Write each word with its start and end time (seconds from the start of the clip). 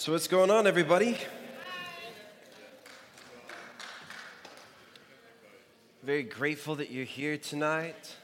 So, 0.00 0.12
what's 0.12 0.28
going 0.28 0.50
on, 0.50 0.66
everybody? 0.66 1.14
Very 6.02 6.22
grateful 6.22 6.76
that 6.76 6.90
you're 6.90 7.04
here 7.04 7.36
tonight. 7.36 8.16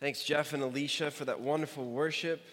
Thanks, 0.00 0.22
Jeff 0.22 0.52
and 0.52 0.62
Alicia, 0.62 1.10
for 1.10 1.24
that 1.24 1.40
wonderful 1.40 1.90
worship. 1.92 2.46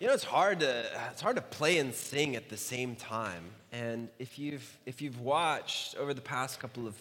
You 0.00 0.08
know, 0.08 0.14
it's 0.14 0.24
hard 0.24 0.58
to 0.58 0.84
it's 1.12 1.20
hard 1.20 1.36
to 1.36 1.42
play 1.42 1.78
and 1.78 1.94
sing 1.94 2.34
at 2.34 2.48
the 2.48 2.56
same 2.56 2.96
time. 2.96 3.44
And 3.70 4.08
if 4.18 4.36
you've 4.36 4.78
if 4.84 5.00
you've 5.00 5.20
watched 5.20 5.96
over 5.96 6.12
the 6.12 6.20
past 6.20 6.58
couple 6.58 6.88
of 6.88 6.96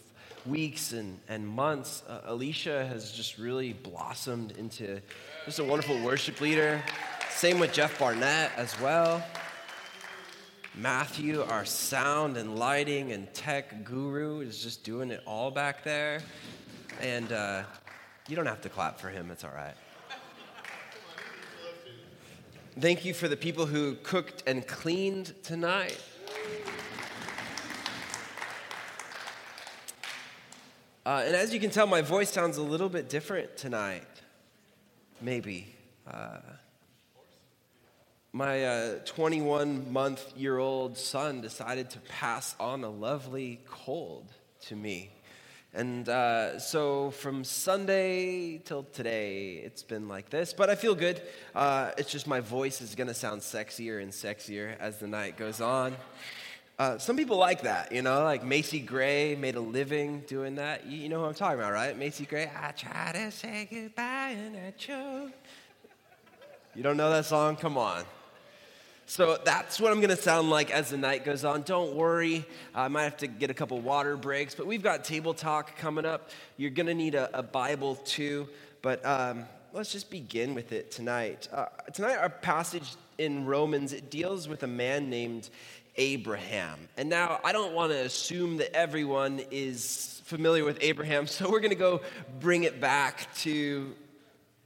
weeks 0.48 0.94
and, 0.94 1.20
and 1.28 1.48
months, 1.48 2.04
uh, 2.08 2.22
Alicia 2.26 2.86
has 2.88 3.12
just 3.12 3.38
really 3.38 3.74
blossomed 3.74 4.52
into 4.58 5.02
just 5.46 5.60
a 5.60 5.64
wonderful 5.64 6.02
worship 6.02 6.42
leader. 6.42 6.82
Same 7.30 7.60
with 7.60 7.74
Jeff 7.74 8.00
Barnett 8.00 8.52
as 8.58 8.80
well. 8.80 9.24
Matthew, 10.76 11.42
our 11.42 11.66
sound 11.66 12.38
and 12.38 12.58
lighting 12.58 13.12
and 13.12 13.32
tech 13.34 13.84
guru, 13.84 14.42
is 14.42 14.62
just 14.62 14.84
doing 14.84 15.10
it 15.10 15.22
all 15.26 15.50
back 15.50 15.84
there. 15.84 16.22
And 17.02 17.32
uh, 17.32 17.64
you 18.28 18.36
don't 18.36 18.46
have 18.46 18.62
to 18.62 18.70
clap 18.70 19.00
for 19.00 19.10
him, 19.10 19.32
it's 19.32 19.44
all 19.44 19.54
right. 19.56 19.76
Thank 22.80 23.06
you 23.06 23.16
for 23.16 23.28
the 23.28 23.38
people 23.38 23.66
who 23.66 23.96
cooked 24.04 24.44
and 24.46 24.68
cleaned 24.68 25.34
tonight. 25.42 26.00
Uh, 31.08 31.24
and 31.26 31.38
as 31.38 31.54
you 31.54 31.60
can 31.62 31.70
tell, 31.70 31.88
my 31.88 32.02
voice 32.02 32.30
sounds 32.30 32.58
a 32.58 32.62
little 32.62 32.90
bit 32.90 33.08
different 33.08 33.56
tonight. 33.56 34.04
Maybe. 35.22 35.74
Uh, 36.06 36.40
my 38.34 38.98
21 39.06 39.86
uh, 39.88 39.90
month 39.90 40.34
year 40.36 40.58
old 40.58 40.98
son 40.98 41.40
decided 41.40 41.90
to 41.92 42.00
pass 42.00 42.58
on 42.60 42.84
a 42.84 42.90
lovely 42.90 43.62
cold 43.70 44.26
to 44.64 44.76
me. 44.76 45.10
And 45.74 46.10
uh, 46.10 46.60
so 46.60 47.12
from 47.12 47.46
Sunday 47.46 48.58
till 48.58 48.84
today, 48.84 49.62
it's 49.64 49.84
been 49.84 50.10
like 50.10 50.30
this. 50.30 50.52
But 50.52 50.70
I 50.70 50.76
feel 50.76 50.94
good. 50.94 51.22
Uh, 51.56 51.92
it's 51.98 52.12
just 52.12 52.28
my 52.28 52.42
voice 52.42 52.82
is 52.82 52.96
going 52.96 53.08
to 53.08 53.14
sound 53.14 53.44
sexier 53.44 54.02
and 54.02 54.12
sexier 54.12 54.78
as 54.78 55.00
the 55.00 55.08
night 55.08 55.38
goes 55.38 55.62
on. 55.62 55.96
Uh, 56.80 56.96
some 57.00 57.18
people 57.18 57.38
like 57.38 57.64
that, 57.64 57.92
you 57.92 58.04
know, 58.04 58.24
like 58.24 58.46
Macy 58.46 58.80
Gray 58.80 59.36
made 59.36 59.56
a 59.56 59.60
living 59.60 60.20
doing 60.28 60.56
that. 60.56 60.86
You, 60.86 60.98
you 60.98 61.10
know 61.10 61.22
who 61.22 61.26
I'm 61.26 61.34
talking 61.34 61.58
about, 61.58 61.74
right? 61.74 61.98
Macy 61.98 62.26
Gray, 62.26 62.52
I 62.56 62.72
try 62.72 63.12
to 63.14 63.32
say 63.32 63.68
goodbye 63.68 64.36
and 64.38 64.56
I 64.56 64.72
choke. 64.78 65.32
You 66.76 66.84
don't 66.84 66.96
know 66.96 67.10
that 67.10 67.26
song? 67.26 67.56
Come 67.56 67.80
on. 67.80 68.04
So 69.08 69.40
that's 69.44 69.80
what 69.80 69.92
I'm 69.92 70.02
going 70.02 70.16
to 70.16 70.22
sound 70.22 70.52
like 70.52 70.70
as 70.70 70.92
the 70.92 70.98
night 70.98 71.26
goes 71.26 71.44
on. 71.44 71.64
Don't 71.64 71.96
worry, 71.96 72.46
I 72.76 72.90
might 72.90 73.06
have 73.06 73.18
to 73.18 73.28
get 73.28 73.50
a 73.50 73.56
couple 73.56 73.80
water 73.82 74.16
breaks, 74.16 74.54
but 74.54 74.68
we've 74.68 74.84
got 74.84 75.04
table 75.04 75.34
talk 75.34 75.78
coming 75.78 76.06
up. 76.06 76.30
You're 76.58 76.70
going 76.70 76.86
to 76.86 76.94
need 76.94 77.16
a, 77.16 77.40
a, 77.40 77.42
Bible 77.42 77.96
too, 77.96 78.50
but 78.84 79.04
um, 79.04 79.46
let's 79.74 79.92
just 79.92 80.12
begin 80.12 80.54
with 80.54 80.72
it 80.74 80.92
tonight. 80.92 81.48
Uh, 81.52 81.66
tonight, 81.92 82.18
our 82.18 82.30
passage 82.30 82.96
in 83.18 83.46
Romans 83.46 83.94
it 83.94 84.10
deals 84.12 84.48
with 84.48 84.64
a 84.64 84.68
man 84.68 85.10
named 85.10 85.50
Abraham. 85.98 86.88
And 86.96 87.10
now 87.10 87.40
I 87.44 87.52
don't 87.52 87.74
want 87.74 87.92
to 87.92 88.00
assume 88.00 88.58
that 88.58 88.76
everyone 88.76 89.42
is 89.52 90.22
familiar 90.26 90.64
with 90.64 90.78
Abraham, 90.82 91.28
so 91.28 91.50
we're 91.50 91.60
going 91.60 91.70
to 91.70 91.76
go 91.76 92.02
bring 92.40 92.64
it 92.64 92.80
back 92.80 93.34
to 93.38 93.96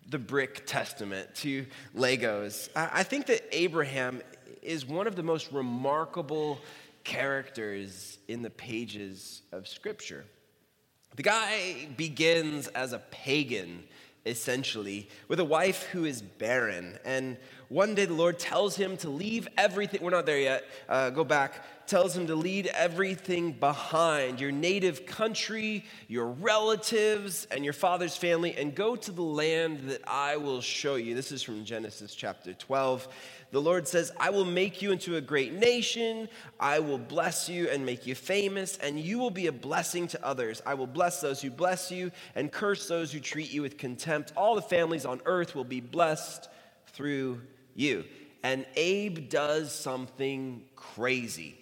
the 0.10 0.20
brick 0.20 0.66
testament, 0.66 1.34
to 1.36 1.66
Legos. 1.96 2.70
I 2.76 3.04
think 3.04 3.28
that 3.28 3.44
Abraham 3.52 4.22
is 4.62 4.86
one 4.86 5.08
of 5.08 5.16
the 5.16 5.24
most 5.24 5.52
remarkable 5.52 6.60
characters 7.04 8.18
in 8.28 8.42
the 8.42 8.50
pages 8.50 9.42
of 9.52 9.68
Scripture. 9.68 10.26
The 11.16 11.24
guy 11.24 11.88
begins 11.98 12.68
as 12.68 12.94
a 12.94 13.00
pagan, 13.00 13.84
essentially, 14.26 15.10
with 15.28 15.40
a 15.40 15.46
wife 15.46 15.84
who 15.88 16.06
is 16.06 16.22
barren. 16.22 17.00
And 17.04 17.38
one 17.70 17.96
day 17.96 18.06
the 18.06 18.14
Lord 18.14 18.38
tells 18.38 18.76
him 18.76 18.98
to 18.98 19.10
leave 19.10 19.48
everything. 19.58 20.02
We're 20.02 20.12
not 20.12 20.26
there 20.26 20.40
yet. 20.40 20.66
Uh, 20.88 21.10
go 21.10 21.24
back 21.24 21.81
tells 21.92 22.16
him 22.16 22.26
to 22.26 22.36
lead 22.36 22.68
everything 22.68 23.52
behind 23.52 24.40
your 24.40 24.50
native 24.50 25.06
country, 25.06 25.84
your 26.08 26.28
relatives, 26.28 27.46
and 27.52 27.66
your 27.66 27.74
father's 27.74 28.16
family, 28.16 28.56
and 28.56 28.74
go 28.74 28.96
to 28.96 29.12
the 29.12 29.22
land 29.22 29.78
that 29.90 30.02
I 30.08 30.38
will 30.38 30.62
show 30.62 30.96
you. 30.96 31.14
This 31.16 31.34
is 31.34 31.44
from 31.44 31.66
Genesis 31.66 32.16
chapter 32.16 32.54
12. 32.54 33.10
The 33.52 33.62
Lord 33.62 33.90
says, 33.90 34.10
I 34.18 34.30
will 34.30 34.46
make 34.46 34.82
you 34.82 34.94
into 34.94 35.18
a 35.18 35.22
great 35.22 35.52
nation. 35.52 36.30
I 36.62 36.80
will 36.80 36.98
bless 36.98 37.50
you 37.50 37.68
and 37.68 37.86
make 37.86 38.08
you 38.08 38.16
famous, 38.16 38.78
and 38.78 38.98
you 38.98 39.20
will 39.20 39.30
be 39.30 39.48
a 39.48 39.52
blessing 39.52 40.08
to 40.08 40.26
others. 40.26 40.62
I 40.66 40.76
will 40.76 40.88
bless 40.88 41.20
those 41.20 41.42
who 41.42 41.50
bless 41.50 41.92
you 41.92 42.14
and 42.36 42.54
curse 42.54 42.88
those 42.88 43.12
who 43.12 43.20
treat 43.20 43.52
you 43.52 43.64
with 43.64 43.78
contempt. 43.78 44.32
All 44.38 44.56
the 44.56 44.62
families 44.62 45.06
on 45.06 45.20
earth 45.26 45.56
will 45.56 45.66
be 45.66 45.82
blessed 45.82 46.48
through 46.94 47.42
you. 47.76 48.06
And 48.44 48.66
Abe 48.78 49.28
does 49.28 49.76
something 49.76 50.64
crazy. 50.78 51.61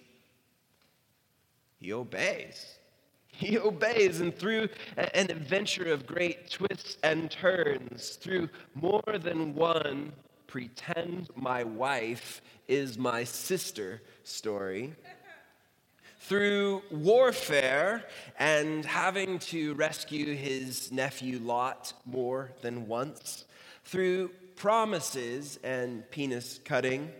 He 1.80 1.92
obeys. 1.94 2.76
He 3.28 3.58
obeys, 3.58 4.20
and 4.20 4.36
through 4.36 4.68
an 4.98 5.30
adventure 5.30 5.90
of 5.92 6.06
great 6.06 6.50
twists 6.50 6.98
and 7.02 7.30
turns, 7.30 8.16
through 8.16 8.50
more 8.74 9.02
than 9.18 9.54
one 9.54 10.12
pretend 10.46 11.28
my 11.34 11.64
wife 11.64 12.42
is 12.68 12.98
my 12.98 13.24
sister 13.24 14.02
story, 14.24 14.92
through 16.18 16.82
warfare 16.90 18.04
and 18.38 18.84
having 18.84 19.38
to 19.38 19.72
rescue 19.74 20.34
his 20.34 20.92
nephew 20.92 21.38
Lot 21.38 21.94
more 22.04 22.52
than 22.60 22.86
once, 22.86 23.46
through 23.84 24.30
promises 24.54 25.58
and 25.64 26.08
penis 26.10 26.60
cutting 26.62 27.10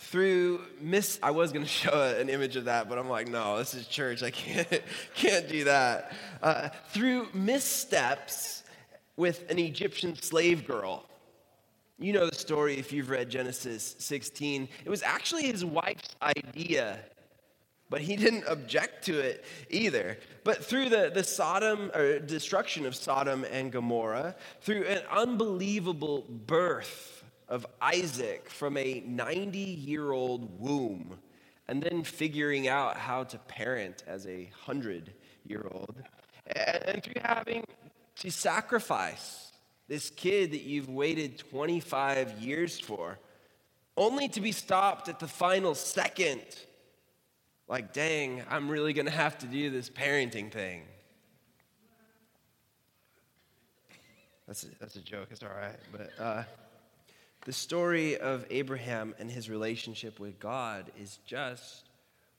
through 0.00 0.62
miss 0.80 1.18
i 1.22 1.30
was 1.30 1.52
going 1.52 1.64
to 1.64 1.70
show 1.70 2.16
an 2.18 2.28
image 2.28 2.56
of 2.56 2.64
that 2.64 2.88
but 2.88 2.98
i'm 2.98 3.08
like 3.08 3.28
no 3.28 3.58
this 3.58 3.74
is 3.74 3.86
church. 3.86 4.22
I 4.22 4.30
can't 4.30 4.82
can't 5.14 5.48
do 5.48 5.64
that. 5.64 6.12
Uh, 6.42 6.70
through 6.88 7.28
missteps 7.34 8.64
with 9.16 9.48
an 9.50 9.58
egyptian 9.58 10.16
slave 10.16 10.66
girl. 10.66 11.04
You 11.98 12.14
know 12.14 12.26
the 12.26 12.34
story 12.34 12.78
if 12.78 12.92
you've 12.92 13.10
read 13.10 13.28
genesis 13.28 13.94
16 13.98 14.68
it 14.84 14.88
was 14.88 15.02
actually 15.02 15.44
his 15.44 15.64
wife's 15.64 16.16
idea 16.22 16.98
but 17.90 18.00
he 18.00 18.14
didn't 18.14 18.44
object 18.46 19.04
to 19.06 19.18
it 19.18 19.44
either. 19.68 20.16
But 20.44 20.64
through 20.64 20.90
the, 20.90 21.10
the 21.12 21.24
Sodom 21.24 21.90
or 21.92 22.20
destruction 22.20 22.86
of 22.86 22.94
Sodom 22.94 23.44
and 23.50 23.72
Gomorrah, 23.72 24.36
through 24.60 24.84
an 24.84 25.02
unbelievable 25.10 26.24
birth 26.28 27.19
of 27.50 27.66
Isaac 27.82 28.48
from 28.48 28.76
a 28.76 29.02
90 29.04 29.58
year 29.58 30.12
old 30.12 30.60
womb 30.60 31.18
and 31.66 31.82
then 31.82 32.04
figuring 32.04 32.68
out 32.68 32.96
how 32.96 33.24
to 33.24 33.38
parent 33.38 34.04
as 34.06 34.26
a 34.26 34.44
100 34.64 35.12
year 35.46 35.66
old. 35.70 35.96
And 36.46 37.02
through 37.02 37.20
having 37.22 37.64
to 38.16 38.30
sacrifice 38.30 39.52
this 39.88 40.10
kid 40.10 40.52
that 40.52 40.62
you've 40.62 40.88
waited 40.88 41.38
25 41.38 42.40
years 42.40 42.78
for, 42.78 43.18
only 43.96 44.28
to 44.28 44.40
be 44.40 44.52
stopped 44.52 45.08
at 45.08 45.18
the 45.18 45.28
final 45.28 45.74
second. 45.74 46.42
Like, 47.68 47.92
dang, 47.92 48.42
I'm 48.48 48.68
really 48.68 48.92
gonna 48.92 49.10
have 49.10 49.38
to 49.38 49.46
do 49.46 49.70
this 49.70 49.90
parenting 49.90 50.50
thing. 50.50 50.82
That's 54.46 54.64
a, 54.64 54.66
that's 54.80 54.96
a 54.96 55.00
joke, 55.00 55.28
it's 55.30 55.42
all 55.42 55.50
right. 55.50 55.78
But, 55.92 56.10
uh, 56.18 56.42
the 57.44 57.52
story 57.52 58.18
of 58.18 58.44
Abraham 58.50 59.14
and 59.18 59.30
his 59.30 59.48
relationship 59.48 60.20
with 60.20 60.38
God 60.38 60.90
is 61.00 61.18
just 61.24 61.88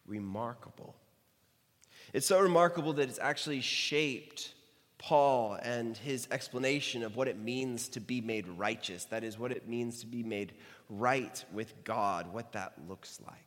remarkable. 0.05 0.95
It's 2.13 2.27
so 2.27 2.39
remarkable 2.39 2.93
that 2.93 3.09
it's 3.09 3.19
actually 3.19 3.61
shaped 3.61 4.53
Paul 4.97 5.57
and 5.63 5.97
his 5.97 6.27
explanation 6.29 7.01
of 7.01 7.15
what 7.15 7.27
it 7.27 7.39
means 7.39 7.89
to 7.89 7.99
be 7.99 8.21
made 8.21 8.47
righteous. 8.47 9.05
That 9.05 9.23
is, 9.23 9.39
what 9.39 9.51
it 9.51 9.67
means 9.67 10.01
to 10.01 10.07
be 10.07 10.21
made 10.21 10.53
right 10.89 11.43
with 11.51 11.83
God, 11.83 12.31
what 12.31 12.51
that 12.51 12.73
looks 12.87 13.19
like. 13.25 13.37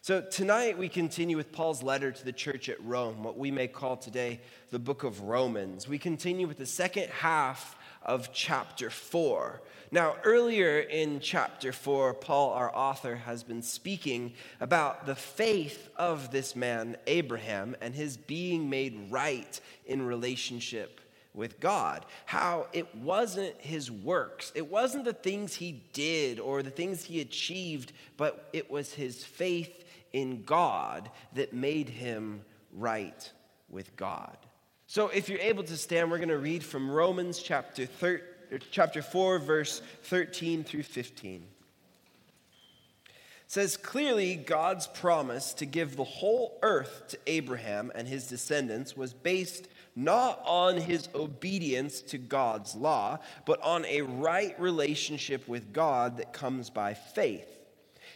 So, 0.00 0.20
tonight 0.20 0.76
we 0.76 0.88
continue 0.88 1.36
with 1.36 1.52
Paul's 1.52 1.82
letter 1.82 2.10
to 2.10 2.24
the 2.24 2.32
church 2.32 2.68
at 2.68 2.84
Rome, 2.84 3.22
what 3.22 3.38
we 3.38 3.50
may 3.50 3.68
call 3.68 3.96
today 3.96 4.40
the 4.70 4.78
book 4.78 5.04
of 5.04 5.22
Romans. 5.22 5.88
We 5.88 5.98
continue 5.98 6.46
with 6.46 6.58
the 6.58 6.66
second 6.66 7.08
half 7.08 7.76
of 8.04 8.32
chapter 8.32 8.90
4. 8.90 9.60
Now, 9.90 10.16
earlier 10.24 10.80
in 10.80 11.20
chapter 11.20 11.72
4, 11.72 12.14
Paul, 12.14 12.52
our 12.52 12.74
author, 12.74 13.16
has 13.16 13.44
been 13.44 13.62
speaking 13.62 14.34
about 14.60 15.06
the 15.06 15.14
faith 15.14 15.88
of 15.96 16.32
this 16.32 16.56
man, 16.56 16.96
Abraham, 17.06 17.76
and 17.80 17.94
his 17.94 18.16
being 18.16 18.68
made 18.68 19.06
right 19.10 19.60
in 19.86 20.02
relationship 20.02 21.00
with 21.32 21.60
God. 21.60 22.06
How 22.26 22.68
it 22.72 22.94
wasn't 22.96 23.60
his 23.60 23.90
works, 23.90 24.52
it 24.54 24.68
wasn't 24.70 25.04
the 25.04 25.12
things 25.12 25.54
he 25.54 25.84
did 25.92 26.40
or 26.40 26.62
the 26.62 26.70
things 26.70 27.04
he 27.04 27.20
achieved, 27.20 27.92
but 28.16 28.48
it 28.52 28.70
was 28.70 28.92
his 28.92 29.24
faith 29.24 29.84
in 30.12 30.44
God 30.44 31.10
that 31.34 31.52
made 31.52 31.88
him 31.88 32.44
right 32.72 33.30
with 33.68 33.94
God. 33.96 34.36
So 34.86 35.08
if 35.08 35.28
you're 35.28 35.38
able 35.38 35.64
to 35.64 35.76
stand, 35.76 36.10
we're 36.10 36.18
going 36.18 36.28
to 36.28 36.38
read 36.38 36.62
from 36.62 36.90
Romans 36.90 37.38
chapter, 37.38 37.86
thir- 37.86 38.22
chapter 38.70 39.02
4, 39.02 39.38
verse 39.38 39.82
13 40.02 40.64
through 40.64 40.82
15 40.82 41.46
says 43.46 43.76
clearly 43.76 44.34
God's 44.34 44.88
promise 44.88 45.54
to 45.54 45.64
give 45.64 45.94
the 45.94 46.02
whole 46.02 46.58
earth 46.62 47.04
to 47.10 47.18
Abraham 47.28 47.92
and 47.94 48.08
his 48.08 48.26
descendants 48.26 48.96
was 48.96 49.12
based 49.12 49.68
not 49.94 50.42
on 50.44 50.76
his 50.76 51.08
obedience 51.14 52.02
to 52.02 52.18
God's 52.18 52.74
law, 52.74 53.18
but 53.46 53.62
on 53.62 53.84
a 53.84 54.02
right 54.02 54.58
relationship 54.60 55.46
with 55.46 55.72
God 55.72 56.16
that 56.16 56.32
comes 56.32 56.68
by 56.68 56.94
faith. 56.94 57.46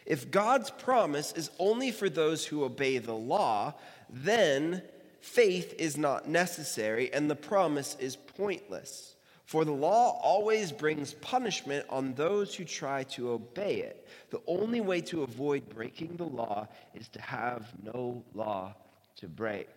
If 0.05 0.31
God's 0.31 0.71
promise 0.71 1.33
is 1.33 1.51
only 1.59 1.93
for 1.93 2.09
those 2.09 2.45
who 2.45 2.65
obey 2.65 2.99
the 2.99 3.15
law, 3.15 3.75
then 4.11 4.83
faith 5.29 5.75
is 5.79 5.97
not 5.97 6.29
necessary 6.29 7.13
and 7.13 7.31
the 7.31 7.37
promise 7.37 7.97
is 8.01 8.17
pointless. 8.17 9.15
For 9.45 9.65
the 9.65 9.73
law 9.73 10.19
always 10.23 10.73
brings 10.73 11.15
punishment 11.15 11.87
on 11.89 12.13
those 12.15 12.55
who 12.55 12.65
try 12.65 13.05
to 13.05 13.31
obey 13.31 13.77
it. 13.77 14.07
The 14.31 14.43
only 14.47 14.81
way 14.83 15.01
to 15.03 15.23
avoid 15.23 15.69
breaking 15.71 16.17
the 16.17 16.25
law 16.25 16.69
is 16.95 17.09
to 17.09 17.21
have 17.23 17.67
no 17.83 18.23
law 18.35 18.75
to 19.17 19.27
break. 19.27 19.69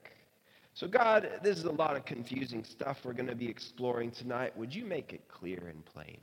So, 0.73 0.87
God, 0.87 1.39
this 1.41 1.57
is 1.57 1.65
a 1.65 1.71
lot 1.71 1.95
of 1.95 2.05
confusing 2.05 2.63
stuff 2.63 3.05
we're 3.05 3.13
going 3.13 3.29
to 3.29 3.35
be 3.35 3.47
exploring 3.47 4.11
tonight. 4.11 4.57
Would 4.57 4.73
you 4.73 4.85
make 4.85 5.13
it 5.13 5.27
clear 5.27 5.67
and 5.67 5.85
plain? 5.85 6.19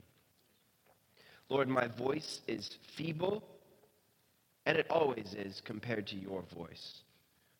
Lord, 1.49 1.67
my 1.67 1.87
voice 1.87 2.41
is 2.47 2.77
feeble, 2.81 3.43
and 4.65 4.77
it 4.77 4.85
always 4.91 5.33
is 5.33 5.61
compared 5.61 6.05
to 6.07 6.15
your 6.15 6.43
voice. 6.53 7.01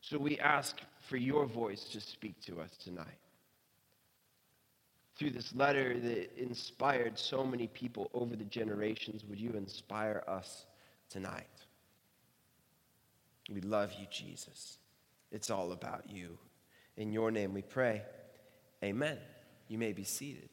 So 0.01 0.17
we 0.17 0.39
ask 0.39 0.77
for 1.09 1.17
your 1.17 1.47
voice 1.47 1.85
to 1.85 1.99
speak 1.99 2.39
to 2.41 2.61
us 2.61 2.69
tonight. 2.77 3.07
Through 5.17 5.31
this 5.31 5.53
letter 5.55 5.99
that 5.99 6.39
inspired 6.39 7.17
so 7.17 7.43
many 7.43 7.67
people 7.67 8.11
over 8.13 8.35
the 8.35 8.45
generations, 8.45 9.25
would 9.27 9.39
you 9.39 9.51
inspire 9.53 10.23
us 10.27 10.65
tonight? 11.09 11.47
We 13.51 13.61
love 13.61 13.91
you, 13.99 14.05
Jesus. 14.11 14.77
It's 15.31 15.49
all 15.49 15.71
about 15.71 16.03
you. 16.07 16.37
In 16.95 17.11
your 17.11 17.31
name 17.31 17.53
we 17.53 17.63
pray. 17.63 18.03
Amen. 18.83 19.17
You 19.67 19.79
may 19.79 19.93
be 19.93 20.03
seated. 20.03 20.49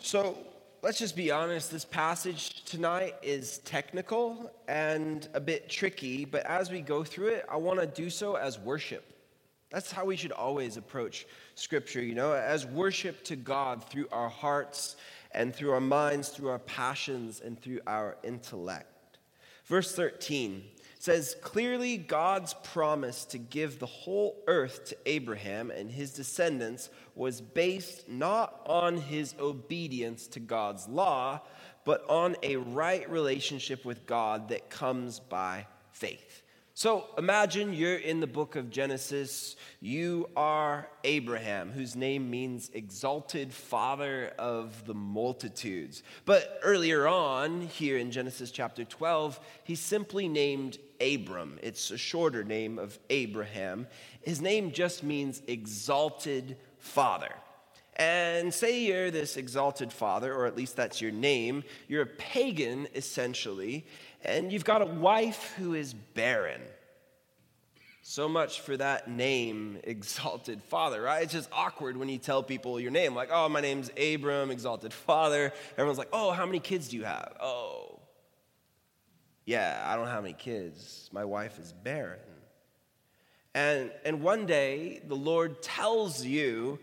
So 0.00 0.36
let's 0.86 1.00
just 1.00 1.16
be 1.16 1.32
honest. 1.32 1.72
This 1.72 1.84
passage 1.84 2.62
tonight 2.62 3.16
is 3.20 3.58
technical 3.64 4.52
and 4.68 5.28
a 5.34 5.40
bit 5.40 5.68
tricky, 5.68 6.24
but 6.24 6.46
as 6.46 6.70
we 6.70 6.80
go 6.80 7.02
through 7.02 7.26
it, 7.26 7.44
I 7.50 7.56
want 7.56 7.80
to 7.80 7.88
do 7.88 8.08
so 8.08 8.36
as 8.36 8.56
worship. 8.60 9.12
That's 9.68 9.90
how 9.90 10.04
we 10.04 10.14
should 10.14 10.30
always 10.30 10.76
approach 10.76 11.26
Scripture, 11.56 12.00
you 12.00 12.14
know, 12.14 12.34
as 12.34 12.66
worship 12.66 13.24
to 13.24 13.34
God 13.34 13.82
through 13.82 14.06
our 14.12 14.28
hearts 14.28 14.94
and 15.32 15.52
through 15.52 15.72
our 15.72 15.80
minds, 15.80 16.28
through 16.28 16.50
our 16.50 16.60
passions, 16.60 17.40
and 17.40 17.60
through 17.60 17.80
our 17.88 18.16
intellect. 18.22 19.18
Verse 19.64 19.92
13 19.92 20.62
says 20.98 21.36
clearly 21.42 21.96
God's 21.96 22.54
promise 22.54 23.24
to 23.26 23.38
give 23.38 23.78
the 23.78 23.86
whole 23.86 24.42
earth 24.46 24.86
to 24.86 24.96
Abraham 25.06 25.70
and 25.70 25.90
his 25.90 26.12
descendants 26.12 26.90
was 27.14 27.40
based 27.40 28.08
not 28.08 28.60
on 28.66 28.96
his 28.96 29.34
obedience 29.38 30.26
to 30.28 30.40
God's 30.40 30.88
law, 30.88 31.40
but 31.84 32.08
on 32.08 32.36
a 32.42 32.56
right 32.56 33.08
relationship 33.10 33.84
with 33.84 34.06
God 34.06 34.48
that 34.48 34.70
comes 34.70 35.20
by 35.20 35.66
faith. 35.92 36.42
So 36.78 37.06
imagine 37.16 37.72
you're 37.72 37.96
in 37.96 38.20
the 38.20 38.26
book 38.26 38.54
of 38.54 38.68
Genesis. 38.68 39.56
You 39.80 40.28
are 40.36 40.90
Abraham, 41.04 41.72
whose 41.72 41.96
name 41.96 42.28
means 42.28 42.70
exalted 42.74 43.50
father 43.50 44.34
of 44.38 44.84
the 44.84 44.92
multitudes. 44.92 46.02
But 46.26 46.60
earlier 46.62 47.08
on, 47.08 47.62
here 47.62 47.96
in 47.96 48.10
Genesis 48.10 48.50
chapter 48.50 48.84
12, 48.84 49.40
he's 49.64 49.80
simply 49.80 50.28
named 50.28 50.76
Abram. 51.00 51.58
It's 51.62 51.90
a 51.90 51.98
shorter 51.98 52.44
name 52.44 52.78
of 52.78 52.98
Abraham. 53.10 53.86
His 54.22 54.40
name 54.40 54.72
just 54.72 55.02
means 55.02 55.42
exalted 55.46 56.56
father. 56.78 57.32
And 57.96 58.52
say 58.52 58.84
you're 58.84 59.10
this 59.10 59.36
exalted 59.36 59.92
father, 59.92 60.34
or 60.34 60.46
at 60.46 60.56
least 60.56 60.76
that's 60.76 61.00
your 61.00 61.12
name. 61.12 61.64
You're 61.88 62.02
a 62.02 62.06
pagan, 62.06 62.88
essentially, 62.94 63.86
and 64.22 64.52
you've 64.52 64.64
got 64.64 64.82
a 64.82 64.86
wife 64.86 65.54
who 65.56 65.74
is 65.74 65.94
barren. 65.94 66.60
So 68.08 68.28
much 68.28 68.60
for 68.60 68.76
that 68.76 69.08
name, 69.08 69.78
Exalted 69.84 70.62
Father, 70.62 71.02
right? 71.02 71.24
It's 71.24 71.32
just 71.32 71.48
awkward 71.52 71.96
when 71.96 72.08
you 72.08 72.18
tell 72.18 72.40
people 72.40 72.78
your 72.78 72.92
name, 72.92 73.16
like, 73.16 73.30
oh, 73.32 73.48
my 73.48 73.60
name's 73.60 73.90
Abram, 73.96 74.52
Exalted 74.52 74.92
Father. 74.92 75.52
Everyone's 75.72 75.98
like, 75.98 76.10
oh, 76.12 76.30
how 76.30 76.46
many 76.46 76.60
kids 76.60 76.88
do 76.88 76.96
you 76.98 77.04
have? 77.04 77.36
Oh, 77.40 77.95
yeah, 79.46 79.82
I 79.86 79.96
don't 79.96 80.08
have 80.08 80.24
any 80.24 80.34
kids. 80.34 81.08
My 81.12 81.24
wife 81.24 81.58
is 81.58 81.72
barren. 81.72 82.18
And, 83.54 83.90
and 84.04 84.20
one 84.20 84.44
day, 84.44 85.00
the 85.06 85.14
Lord 85.14 85.62
tells 85.62 86.24
you 86.24 86.78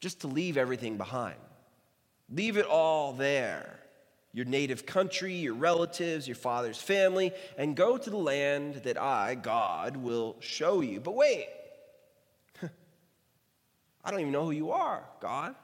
just 0.00 0.20
to 0.20 0.28
leave 0.28 0.56
everything 0.56 0.96
behind. 0.96 1.34
Leave 2.30 2.56
it 2.56 2.66
all 2.66 3.14
there 3.14 3.80
your 4.34 4.44
native 4.44 4.84
country, 4.84 5.32
your 5.34 5.54
relatives, 5.54 6.26
your 6.26 6.34
father's 6.34 6.76
family, 6.76 7.32
and 7.56 7.76
go 7.76 7.96
to 7.96 8.10
the 8.10 8.16
land 8.16 8.74
that 8.82 9.00
I, 9.00 9.36
God, 9.36 9.96
will 9.96 10.34
show 10.40 10.80
you. 10.80 10.98
But 10.98 11.14
wait, 11.14 11.46
I 14.04 14.10
don't 14.10 14.18
even 14.18 14.32
know 14.32 14.46
who 14.46 14.50
you 14.50 14.72
are, 14.72 15.04
God. 15.20 15.54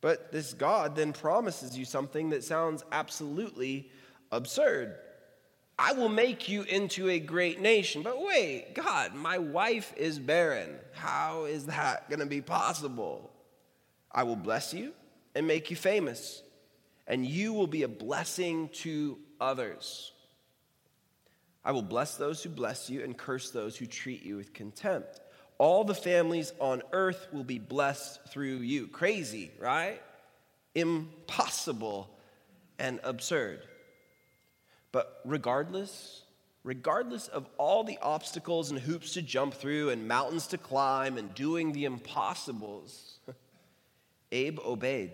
But 0.00 0.32
this 0.32 0.54
God 0.54 0.96
then 0.96 1.12
promises 1.12 1.76
you 1.76 1.84
something 1.84 2.30
that 2.30 2.42
sounds 2.42 2.82
absolutely 2.90 3.90
absurd. 4.30 4.96
I 5.78 5.92
will 5.92 6.08
make 6.08 6.48
you 6.48 6.62
into 6.62 7.08
a 7.08 7.18
great 7.18 7.60
nation. 7.60 8.02
But 8.02 8.22
wait, 8.22 8.74
God, 8.74 9.14
my 9.14 9.38
wife 9.38 9.94
is 9.96 10.18
barren. 10.18 10.76
How 10.92 11.44
is 11.44 11.66
that 11.66 12.08
going 12.10 12.20
to 12.20 12.26
be 12.26 12.42
possible? 12.42 13.30
I 14.12 14.24
will 14.24 14.36
bless 14.36 14.74
you 14.74 14.92
and 15.34 15.46
make 15.46 15.70
you 15.70 15.76
famous 15.76 16.42
and 17.10 17.26
you 17.26 17.52
will 17.52 17.66
be 17.66 17.82
a 17.82 17.88
blessing 17.88 18.68
to 18.68 19.18
others. 19.40 20.12
I 21.64 21.72
will 21.72 21.82
bless 21.82 22.14
those 22.16 22.40
who 22.40 22.50
bless 22.50 22.88
you 22.88 23.02
and 23.02 23.18
curse 23.18 23.50
those 23.50 23.76
who 23.76 23.86
treat 23.86 24.22
you 24.22 24.36
with 24.36 24.54
contempt. 24.54 25.20
All 25.58 25.82
the 25.82 25.94
families 25.94 26.52
on 26.60 26.82
earth 26.92 27.26
will 27.32 27.44
be 27.44 27.58
blessed 27.58 28.20
through 28.28 28.58
you. 28.58 28.86
Crazy, 28.86 29.50
right? 29.58 30.00
Impossible 30.76 32.08
and 32.78 33.00
absurd. 33.02 33.66
But 34.92 35.20
regardless, 35.24 36.22
regardless 36.64 37.28
of 37.28 37.48
all 37.58 37.84
the 37.84 37.98
obstacles 38.02 38.70
and 38.70 38.78
hoops 38.78 39.14
to 39.14 39.22
jump 39.22 39.54
through 39.54 39.90
and 39.90 40.08
mountains 40.08 40.48
to 40.48 40.58
climb 40.58 41.16
and 41.16 41.34
doing 41.34 41.72
the 41.72 41.84
impossibles, 41.84 43.18
Abe 44.32 44.58
obeyed 44.60 45.12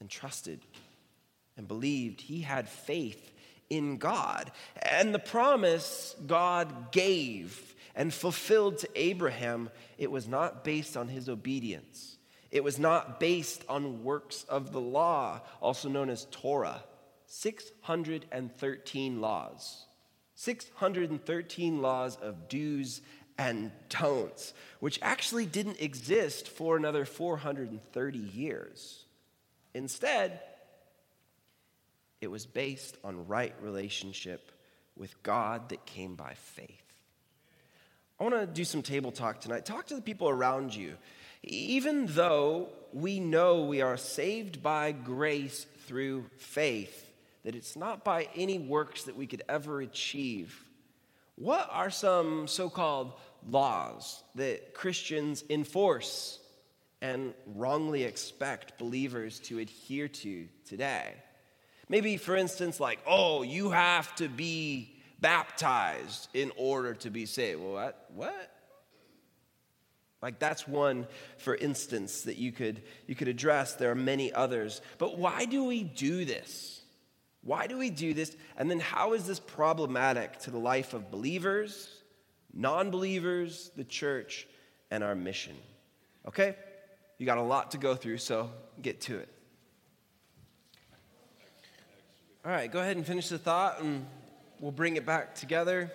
and 0.00 0.08
trusted 0.08 0.60
and 1.56 1.66
believed. 1.68 2.20
He 2.20 2.40
had 2.40 2.68
faith 2.68 3.32
in 3.68 3.98
God. 3.98 4.50
And 4.82 5.14
the 5.14 5.18
promise 5.18 6.16
God 6.26 6.92
gave 6.92 7.74
and 7.94 8.12
fulfilled 8.12 8.78
to 8.78 8.88
Abraham, 8.94 9.70
it 9.98 10.10
was 10.10 10.28
not 10.28 10.64
based 10.64 10.96
on 10.96 11.08
his 11.08 11.28
obedience. 11.28 12.16
It 12.50 12.64
was 12.64 12.78
not 12.78 13.20
based 13.20 13.64
on 13.68 14.02
works 14.02 14.44
of 14.48 14.72
the 14.72 14.80
law, 14.80 15.40
also 15.60 15.88
known 15.88 16.10
as 16.10 16.26
Torah. 16.30 16.82
613 17.32 19.20
laws. 19.20 19.86
613 20.34 21.80
laws 21.80 22.16
of 22.16 22.48
do's 22.48 23.02
and 23.38 23.70
don'ts, 23.88 24.52
which 24.80 24.98
actually 25.00 25.46
didn't 25.46 25.80
exist 25.80 26.48
for 26.48 26.76
another 26.76 27.04
430 27.04 28.18
years. 28.18 29.04
Instead, 29.74 30.40
it 32.20 32.26
was 32.26 32.46
based 32.46 32.96
on 33.04 33.28
right 33.28 33.54
relationship 33.62 34.50
with 34.96 35.22
God 35.22 35.68
that 35.68 35.86
came 35.86 36.16
by 36.16 36.34
faith. 36.34 36.82
I 38.18 38.24
want 38.24 38.34
to 38.34 38.46
do 38.46 38.64
some 38.64 38.82
table 38.82 39.12
talk 39.12 39.40
tonight. 39.40 39.64
Talk 39.64 39.86
to 39.86 39.94
the 39.94 40.02
people 40.02 40.28
around 40.28 40.74
you. 40.74 40.96
Even 41.44 42.06
though 42.06 42.70
we 42.92 43.20
know 43.20 43.62
we 43.62 43.82
are 43.82 43.96
saved 43.96 44.64
by 44.64 44.90
grace 44.90 45.64
through 45.86 46.26
faith, 46.36 47.09
that 47.44 47.54
it's 47.54 47.76
not 47.76 48.04
by 48.04 48.28
any 48.34 48.58
works 48.58 49.04
that 49.04 49.16
we 49.16 49.26
could 49.26 49.42
ever 49.48 49.80
achieve, 49.80 50.64
what 51.36 51.68
are 51.72 51.90
some 51.90 52.46
so 52.46 52.68
called 52.68 53.12
laws 53.48 54.22
that 54.34 54.74
Christians 54.74 55.42
enforce 55.48 56.38
and 57.02 57.32
wrongly 57.46 58.04
expect 58.04 58.78
believers 58.78 59.38
to 59.40 59.58
adhere 59.58 60.08
to 60.08 60.46
today. 60.66 61.14
Maybe, 61.88 62.16
for 62.16 62.36
instance, 62.36 62.78
like, 62.78 62.98
oh, 63.06 63.42
you 63.42 63.70
have 63.70 64.14
to 64.16 64.28
be 64.28 64.94
baptized 65.20 66.28
in 66.34 66.52
order 66.56 66.94
to 66.94 67.10
be 67.10 67.26
saved. 67.26 67.60
Well, 67.60 67.72
what? 67.72 68.10
What? 68.14 68.56
Like 70.22 70.38
that's 70.38 70.68
one, 70.68 71.06
for 71.38 71.54
instance, 71.54 72.22
that 72.22 72.36
you 72.36 72.52
could, 72.52 72.82
you 73.06 73.14
could 73.14 73.28
address. 73.28 73.74
There 73.74 73.90
are 73.90 73.96
many 73.96 74.32
others. 74.32 74.82
But 74.98 75.16
why 75.16 75.46
do 75.46 75.64
we 75.64 75.82
do 75.82 76.26
this? 76.26 76.79
Why 77.42 77.66
do 77.66 77.78
we 77.78 77.90
do 77.90 78.12
this? 78.12 78.36
And 78.56 78.70
then 78.70 78.80
how 78.80 79.14
is 79.14 79.26
this 79.26 79.40
problematic 79.40 80.38
to 80.40 80.50
the 80.50 80.58
life 80.58 80.92
of 80.94 81.10
believers, 81.10 81.88
non 82.52 82.90
believers, 82.90 83.70
the 83.76 83.84
church, 83.84 84.46
and 84.90 85.02
our 85.02 85.14
mission? 85.14 85.56
Okay? 86.28 86.56
You 87.18 87.26
got 87.26 87.38
a 87.38 87.42
lot 87.42 87.70
to 87.72 87.78
go 87.78 87.94
through, 87.94 88.18
so 88.18 88.50
get 88.80 89.00
to 89.02 89.18
it. 89.18 89.28
All 92.44 92.50
right, 92.50 92.72
go 92.72 92.80
ahead 92.80 92.96
and 92.96 93.06
finish 93.06 93.28
the 93.28 93.38
thought, 93.38 93.82
and 93.82 94.06
we'll 94.58 94.72
bring 94.72 94.96
it 94.96 95.04
back 95.04 95.34
together. 95.34 95.92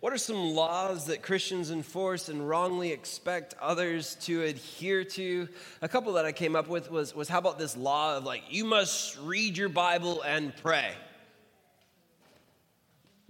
What 0.00 0.14
are 0.14 0.18
some 0.18 0.54
laws 0.54 1.06
that 1.06 1.22
Christians 1.22 1.70
enforce 1.70 2.30
and 2.30 2.48
wrongly 2.48 2.90
expect 2.90 3.54
others 3.60 4.14
to 4.22 4.42
adhere 4.42 5.04
to? 5.04 5.46
A 5.82 5.88
couple 5.88 6.14
that 6.14 6.24
I 6.24 6.32
came 6.32 6.56
up 6.56 6.68
with 6.68 6.90
was, 6.90 7.14
was 7.14 7.28
how 7.28 7.38
about 7.38 7.58
this 7.58 7.76
law 7.76 8.16
of 8.16 8.24
like, 8.24 8.44
you 8.48 8.64
must 8.64 9.18
read 9.18 9.58
your 9.58 9.68
Bible 9.68 10.22
and 10.22 10.56
pray? 10.56 10.92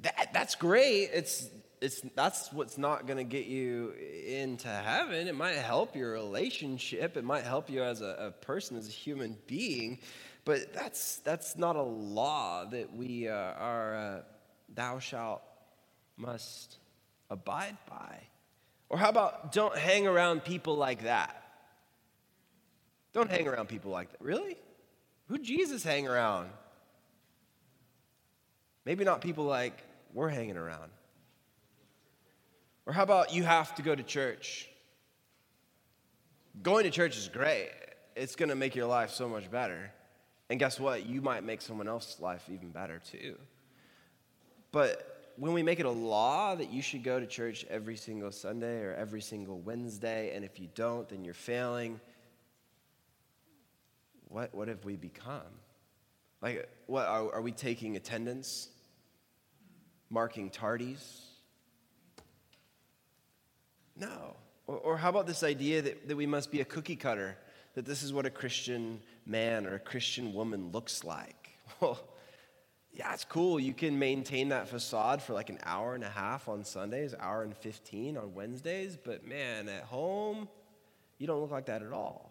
That, 0.03 0.31
that's 0.33 0.55
great. 0.55 1.11
It's, 1.12 1.49
it's, 1.81 2.03
that's 2.15 2.53
what's 2.53 2.79
not 2.79 3.05
going 3.05 3.17
to 3.17 3.25
get 3.25 3.47
you 3.47 3.93
into 4.29 4.69
heaven. 4.69 5.27
It 5.27 5.35
might 5.35 5.57
help 5.57 5.97
your 5.97 6.12
relationship, 6.12 7.17
it 7.17 7.25
might 7.25 7.43
help 7.43 7.69
you 7.69 7.83
as 7.83 8.00
a, 8.00 8.17
a 8.19 8.31
person, 8.31 8.77
as 8.77 8.87
a 8.87 8.93
human 8.93 9.37
being, 9.49 9.99
but 10.45 10.73
that's, 10.73 11.17
that's 11.19 11.59
not 11.59 11.75
a 11.75 11.83
law 11.83 12.65
that 12.67 12.95
we 12.95 13.29
uh, 13.29 13.35
are, 13.35 13.97
uh, 13.97 14.21
thou 14.73 15.00
shalt 15.00 15.43
must 16.21 16.77
abide 17.31 17.77
by. 17.89 18.17
Or 18.89 18.99
how 18.99 19.09
about 19.09 19.53
don't 19.53 19.77
hang 19.77 20.07
around 20.07 20.45
people 20.45 20.77
like 20.77 21.05
that? 21.05 21.37
Don't 23.12 23.31
hang 23.31 23.49
around 23.49 23.69
people 23.69 23.91
like 23.91 24.11
that. 24.12 24.21
Really? 24.21 24.57
Who 25.27 25.39
Jesus 25.39 25.83
hang 25.83 26.07
around? 26.07 26.50
Maybe 28.85 29.05
not 29.05 29.21
people 29.21 29.45
like 29.45 29.85
we're 30.12 30.29
hanging 30.29 30.57
around. 30.57 30.91
Or 32.87 32.93
how 32.93 33.03
about 33.03 33.33
you 33.33 33.45
have 33.45 33.75
to 33.77 33.83
go 33.83 33.95
to 33.95 34.03
church? 34.03 34.69
Going 36.62 36.85
to 36.85 36.91
church 36.91 37.17
is 37.17 37.29
great. 37.29 37.71
It's 38.17 38.35
going 38.35 38.49
to 38.49 38.57
make 38.57 38.75
your 38.75 38.87
life 38.87 39.11
so 39.11 39.29
much 39.29 39.50
better. 39.50 39.93
And 40.49 40.59
guess 40.59 40.81
what? 40.81 41.07
You 41.07 41.21
might 41.23 41.45
make 41.45 41.62
someone 41.62 41.87
else's 41.87 42.21
life 42.21 42.45
even 42.53 42.71
better 42.71 43.00
too. 43.11 43.37
But 44.73 45.10
when 45.40 45.54
we 45.54 45.62
make 45.62 45.80
it 45.80 45.87
a 45.87 45.90
law 45.90 46.54
that 46.54 46.70
you 46.70 46.82
should 46.82 47.02
go 47.02 47.18
to 47.18 47.26
church 47.26 47.64
every 47.70 47.97
single 47.97 48.30
Sunday 48.30 48.82
or 48.82 48.92
every 48.92 49.23
single 49.23 49.59
Wednesday, 49.59 50.37
and 50.37 50.44
if 50.44 50.61
you 50.61 50.68
don't, 50.75 51.09
then 51.09 51.25
you're 51.25 51.32
failing, 51.32 51.99
what, 54.28 54.54
what 54.54 54.68
have 54.68 54.85
we 54.85 54.97
become? 54.97 55.40
Like, 56.42 56.68
what, 56.85 57.06
are, 57.06 57.32
are 57.37 57.40
we 57.40 57.52
taking 57.52 57.97
attendance? 57.97 58.68
Marking 60.11 60.50
tardies? 60.50 61.23
No. 63.97 64.37
Or, 64.66 64.76
or 64.76 64.97
how 64.99 65.09
about 65.09 65.26
this 65.26 65.42
idea 65.42 65.80
that, 65.80 66.06
that 66.06 66.16
we 66.16 66.26
must 66.26 66.50
be 66.50 66.61
a 66.61 66.66
cookie 66.66 66.97
cutter? 66.97 67.38
That 67.76 67.87
this 67.87 68.02
is 68.02 68.12
what 68.12 68.26
a 68.26 68.30
Christian 68.30 69.00
man 69.25 69.66
or 69.66 69.76
a 69.76 69.80
Christian 69.80 70.35
woman 70.35 70.70
looks 70.70 71.02
like? 71.02 71.49
Well, 71.80 71.99
yeah, 72.92 73.12
it's 73.12 73.25
cool. 73.25 73.61
You 73.61 73.73
can 73.73 73.99
maintain 73.99 74.49
that 74.49 74.68
facade 74.68 75.23
for 75.23 75.32
like 75.32 75.49
an 75.49 75.59
hour 75.64 75.94
and 75.94 76.02
a 76.02 76.09
half 76.09 76.49
on 76.49 76.64
Sundays, 76.64 77.14
hour 77.18 77.42
and 77.42 77.56
15 77.56 78.16
on 78.16 78.35
Wednesdays, 78.35 78.99
but 79.02 79.26
man, 79.26 79.68
at 79.68 79.85
home, 79.85 80.49
you 81.18 81.26
don't 81.26 81.40
look 81.40 81.50
like 81.50 81.66
that 81.66 81.82
at 81.82 81.92
all. 81.92 82.30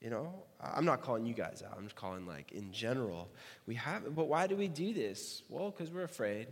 You 0.00 0.10
know, 0.10 0.32
I'm 0.60 0.84
not 0.84 1.00
calling 1.00 1.26
you 1.26 1.34
guys 1.34 1.62
out. 1.64 1.76
I'm 1.76 1.84
just 1.84 1.94
calling 1.94 2.26
like 2.26 2.50
in 2.50 2.72
general. 2.72 3.28
We 3.66 3.76
have, 3.76 4.16
but 4.16 4.26
why 4.26 4.48
do 4.48 4.56
we 4.56 4.66
do 4.66 4.92
this? 4.92 5.42
Well, 5.48 5.70
because 5.70 5.92
we're 5.92 6.02
afraid. 6.02 6.48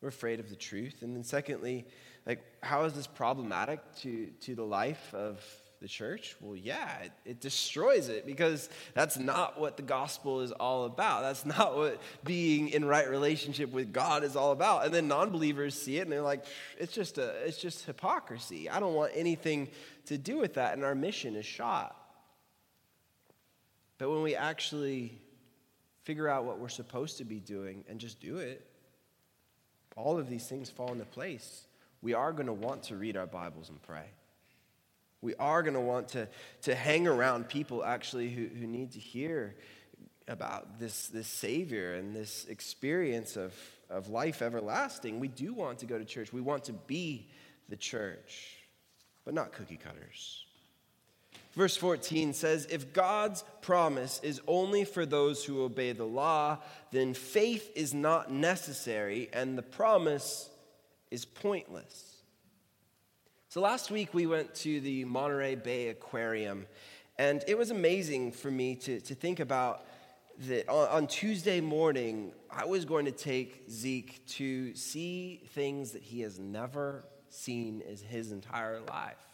We're 0.00 0.08
afraid 0.08 0.40
of 0.40 0.50
the 0.50 0.56
truth. 0.56 1.02
And 1.02 1.14
then 1.14 1.22
secondly, 1.22 1.86
like, 2.26 2.44
how 2.60 2.84
is 2.84 2.94
this 2.94 3.06
problematic 3.06 3.80
to, 4.00 4.26
to 4.40 4.56
the 4.56 4.64
life 4.64 5.14
of 5.14 5.40
the 5.80 5.88
church? 5.88 6.36
Well, 6.40 6.56
yeah, 6.56 6.98
it, 7.00 7.12
it, 7.24 7.40
destroys 7.40 8.08
it 8.08 8.26
because 8.26 8.68
that's 8.94 9.18
not 9.18 9.60
what 9.60 9.76
the 9.76 9.82
gospel 9.82 10.40
is 10.40 10.52
all 10.52 10.84
about. 10.84 11.22
That's 11.22 11.44
not 11.44 11.76
what 11.76 12.00
being 12.24 12.68
in 12.68 12.84
right 12.84 13.08
relationship 13.08 13.72
with 13.72 13.92
God 13.92 14.24
is 14.24 14.36
all 14.36 14.52
about. 14.52 14.84
And 14.84 14.94
then 14.94 15.08
non-believers 15.08 15.80
see 15.80 15.98
it 15.98 16.02
and 16.02 16.12
they're 16.12 16.22
like, 16.22 16.44
it's 16.78 16.92
just 16.92 17.18
a, 17.18 17.28
it's 17.46 17.58
just 17.58 17.84
hypocrisy. 17.84 18.70
I 18.70 18.80
don't 18.80 18.94
want 18.94 19.12
anything 19.14 19.68
to 20.06 20.18
do 20.18 20.38
with 20.38 20.54
that, 20.54 20.74
and 20.74 20.84
our 20.84 20.94
mission 20.94 21.34
is 21.34 21.46
shot. 21.46 21.96
But 23.98 24.10
when 24.10 24.22
we 24.22 24.34
actually 24.34 25.18
figure 26.02 26.28
out 26.28 26.44
what 26.44 26.58
we're 26.58 26.68
supposed 26.68 27.18
to 27.18 27.24
be 27.24 27.40
doing 27.40 27.84
and 27.88 27.98
just 27.98 28.20
do 28.20 28.38
it, 28.38 28.66
all 29.96 30.18
of 30.18 30.28
these 30.28 30.46
things 30.46 30.68
fall 30.68 30.92
into 30.92 31.04
place. 31.04 31.66
We 32.02 32.14
are 32.14 32.32
going 32.32 32.46
to 32.46 32.52
want 32.52 32.84
to 32.84 32.96
read 32.96 33.16
our 33.16 33.26
Bibles 33.26 33.70
and 33.70 33.80
pray. 33.82 34.10
We 35.24 35.34
are 35.36 35.62
going 35.62 35.74
to 35.74 35.80
want 35.80 36.08
to, 36.08 36.28
to 36.62 36.74
hang 36.74 37.06
around 37.08 37.48
people 37.48 37.82
actually 37.82 38.28
who, 38.28 38.46
who 38.46 38.66
need 38.66 38.92
to 38.92 39.00
hear 39.00 39.56
about 40.28 40.78
this, 40.78 41.08
this 41.08 41.26
Savior 41.26 41.94
and 41.94 42.14
this 42.14 42.44
experience 42.44 43.36
of, 43.36 43.54
of 43.88 44.10
life 44.10 44.42
everlasting. 44.42 45.20
We 45.20 45.28
do 45.28 45.54
want 45.54 45.78
to 45.78 45.86
go 45.86 45.98
to 45.98 46.04
church. 46.04 46.32
We 46.32 46.42
want 46.42 46.64
to 46.64 46.74
be 46.74 47.30
the 47.70 47.76
church, 47.76 48.58
but 49.24 49.32
not 49.32 49.52
cookie 49.52 49.78
cutters. 49.78 50.44
Verse 51.54 51.76
14 51.76 52.34
says, 52.34 52.66
If 52.70 52.92
God's 52.92 53.44
promise 53.62 54.20
is 54.22 54.42
only 54.46 54.84
for 54.84 55.06
those 55.06 55.42
who 55.42 55.64
obey 55.64 55.92
the 55.92 56.04
law, 56.04 56.58
then 56.90 57.14
faith 57.14 57.70
is 57.74 57.94
not 57.94 58.30
necessary 58.30 59.30
and 59.32 59.56
the 59.56 59.62
promise 59.62 60.50
is 61.10 61.24
pointless. 61.24 62.13
So 63.54 63.60
last 63.60 63.92
week 63.92 64.12
we 64.12 64.26
went 64.26 64.52
to 64.56 64.80
the 64.80 65.04
Monterey 65.04 65.54
Bay 65.54 65.86
Aquarium, 65.86 66.66
and 67.18 67.44
it 67.46 67.56
was 67.56 67.70
amazing 67.70 68.32
for 68.32 68.50
me 68.50 68.74
to, 68.74 68.98
to 69.02 69.14
think 69.14 69.38
about 69.38 69.86
that 70.48 70.68
on, 70.68 70.88
on 70.88 71.06
Tuesday 71.06 71.60
morning, 71.60 72.32
I 72.50 72.64
was 72.64 72.84
going 72.84 73.04
to 73.04 73.12
take 73.12 73.62
Zeke 73.70 74.26
to 74.30 74.74
see 74.74 75.44
things 75.50 75.92
that 75.92 76.02
he 76.02 76.22
has 76.22 76.40
never 76.40 77.04
seen 77.28 77.80
in 77.82 77.96
his 77.96 78.32
entire 78.32 78.80
life. 78.80 79.24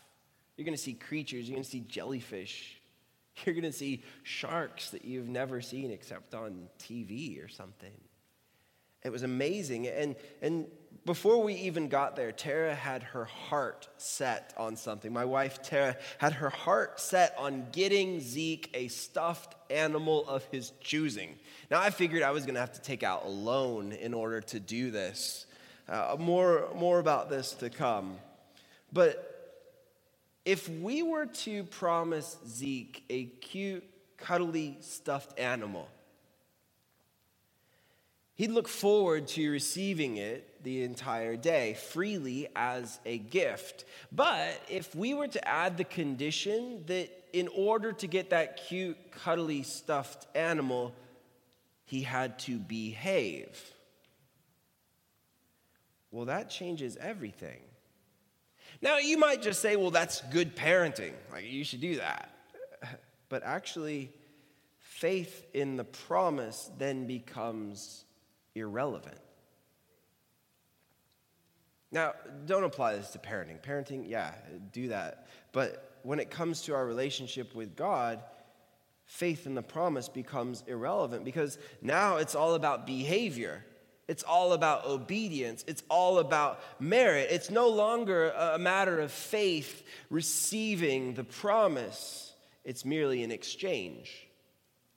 You're 0.59 0.67
going 0.67 0.77
to 0.77 0.83
see 0.83 0.93
creatures, 0.93 1.49
you're 1.49 1.55
going 1.55 1.65
to 1.65 1.71
see 1.71 1.81
jellyfish, 1.81 2.79
you're 3.47 3.55
going 3.55 3.65
to 3.65 3.73
see 3.73 4.03
sharks 4.23 4.91
that 4.91 5.03
you've 5.03 5.31
never 5.31 5.63
seen 5.63 5.91
except 5.91 6.35
on 6.35 6.69
TV 6.79 7.43
or 7.43 7.49
something. 7.49 7.99
It 9.03 9.13
was 9.13 9.23
amazing. 9.23 9.89
And, 9.89 10.15
and 10.43 10.67
before 11.07 11.43
we 11.43 11.55
even 11.55 11.89
got 11.89 12.17
there, 12.17 12.33
Tara 12.33 12.75
had 12.75 13.03
her 13.03 13.25
heart 13.25 13.89
set 13.97 14.53
on 14.57 14.77
something. 14.77 15.13
My 15.13 15.25
wife, 15.25 15.63
Tara, 15.63 15.97
had 16.19 16.35
her 16.35 16.51
heart 16.51 17.01
set 17.01 17.35
on 17.39 17.67
getting 17.73 18.21
Zeke 18.21 18.71
a 18.75 18.89
stuffed 18.89 19.55
animal 19.71 20.29
of 20.29 20.45
his 20.47 20.73
choosing. 20.81 21.37
Now, 21.71 21.81
I 21.81 21.91
figured 21.91 22.23
I 22.23 22.33
was 22.33 22.45
going 22.45 22.55
to 22.55 22.61
have 22.61 22.73
to 22.75 22.83
take 22.83 23.03
out 23.03 23.25
a 23.25 23.29
loan 23.29 23.93
in 23.93 24.13
order 24.13 24.41
to 24.43 24.61
do 24.61 24.91
this. 24.91 25.47
Uh, 25.89 26.17
more, 26.19 26.69
more 26.77 26.99
about 26.99 27.31
this 27.31 27.53
to 27.55 27.71
come. 27.71 28.19
But 28.93 29.27
if 30.45 30.69
we 30.69 31.03
were 31.03 31.27
to 31.27 31.65
promise 31.65 32.37
Zeke 32.47 33.05
a 33.09 33.25
cute, 33.25 33.85
cuddly, 34.19 34.77
stuffed 34.81 35.39
animal, 35.39 35.89
He'd 38.41 38.53
look 38.53 38.69
forward 38.69 39.29
to 39.29 39.51
receiving 39.51 40.17
it 40.17 40.50
the 40.63 40.83
entire 40.83 41.37
day 41.37 41.75
freely 41.75 42.49
as 42.55 42.99
a 43.05 43.19
gift. 43.19 43.85
But 44.13 44.61
if 44.69 44.95
we 44.95 45.15
were 45.15 45.29
to 45.29 45.49
add 45.49 45.77
the 45.77 45.85
condition 45.85 46.85
that 46.87 47.11
in 47.33 47.49
order 47.49 47.93
to 47.93 48.07
get 48.07 48.31
that 48.31 48.67
cute, 48.69 48.99
cuddly, 49.11 49.63
stuffed 49.63 50.27
animal, 50.37 50.95
he 51.85 52.03
had 52.03 52.39
to 52.41 52.59
behave, 52.59 53.59
well, 56.11 56.27
that 56.27 56.51
changes 56.51 56.97
everything. 56.97 57.61
Now, 58.83 58.99
you 58.99 59.19
might 59.19 59.43
just 59.43 59.61
say, 59.61 59.77
well, 59.77 59.91
that's 59.91 60.23
good 60.33 60.57
parenting. 60.57 61.13
Like, 61.31 61.45
you 61.45 61.65
should 61.65 61.81
do 61.81 61.97
that. 61.97 62.35
But 63.29 63.45
actually, 63.45 64.11
faith 64.81 65.47
in 65.55 65.77
the 65.77 65.85
promise 65.85 66.69
then 66.79 67.07
becomes 67.07 68.05
irrelevant. 68.57 69.21
Now, 71.93 72.13
don't 72.47 72.65
apply 72.65 72.97
this 72.97 73.11
to 73.11 73.19
parenting. 73.19 73.61
Parenting, 73.61 74.09
yeah, 74.09 74.33
do 74.73 74.89
that. 74.89 75.27
But 75.53 75.99
when 76.03 76.21
it 76.21 76.31
comes 76.31 76.63
to 76.63 76.75
our 76.75 76.87
relationship 76.87 77.55
with 77.55 77.77
God, 77.77 78.23
faith 79.07 79.47
in 79.47 79.55
the 79.55 79.63
promise 79.63 80.09
becomes 80.09 80.63
irrelevant 80.69 81.25
because 81.25 81.59
now 81.83 82.17
it's 82.17 82.35
all 82.37 82.55
about 82.55 82.87
behavior. 82.87 83.65
It's 84.07 84.23
all 84.23 84.53
about 84.53 84.87
obedience. 84.87 85.65
It's 85.67 85.83
all 85.89 86.19
about 86.19 86.61
merit. 86.81 87.29
It's 87.31 87.51
no 87.51 87.69
longer 87.69 88.31
a 88.31 88.59
matter 88.59 89.01
of 89.01 89.13
faith 89.13 89.85
receiving 90.11 91.15
the 91.15 91.25
promise, 91.25 92.33
it's 92.65 92.85
merely 92.85 93.23
an 93.23 93.31
exchange, 93.31 94.29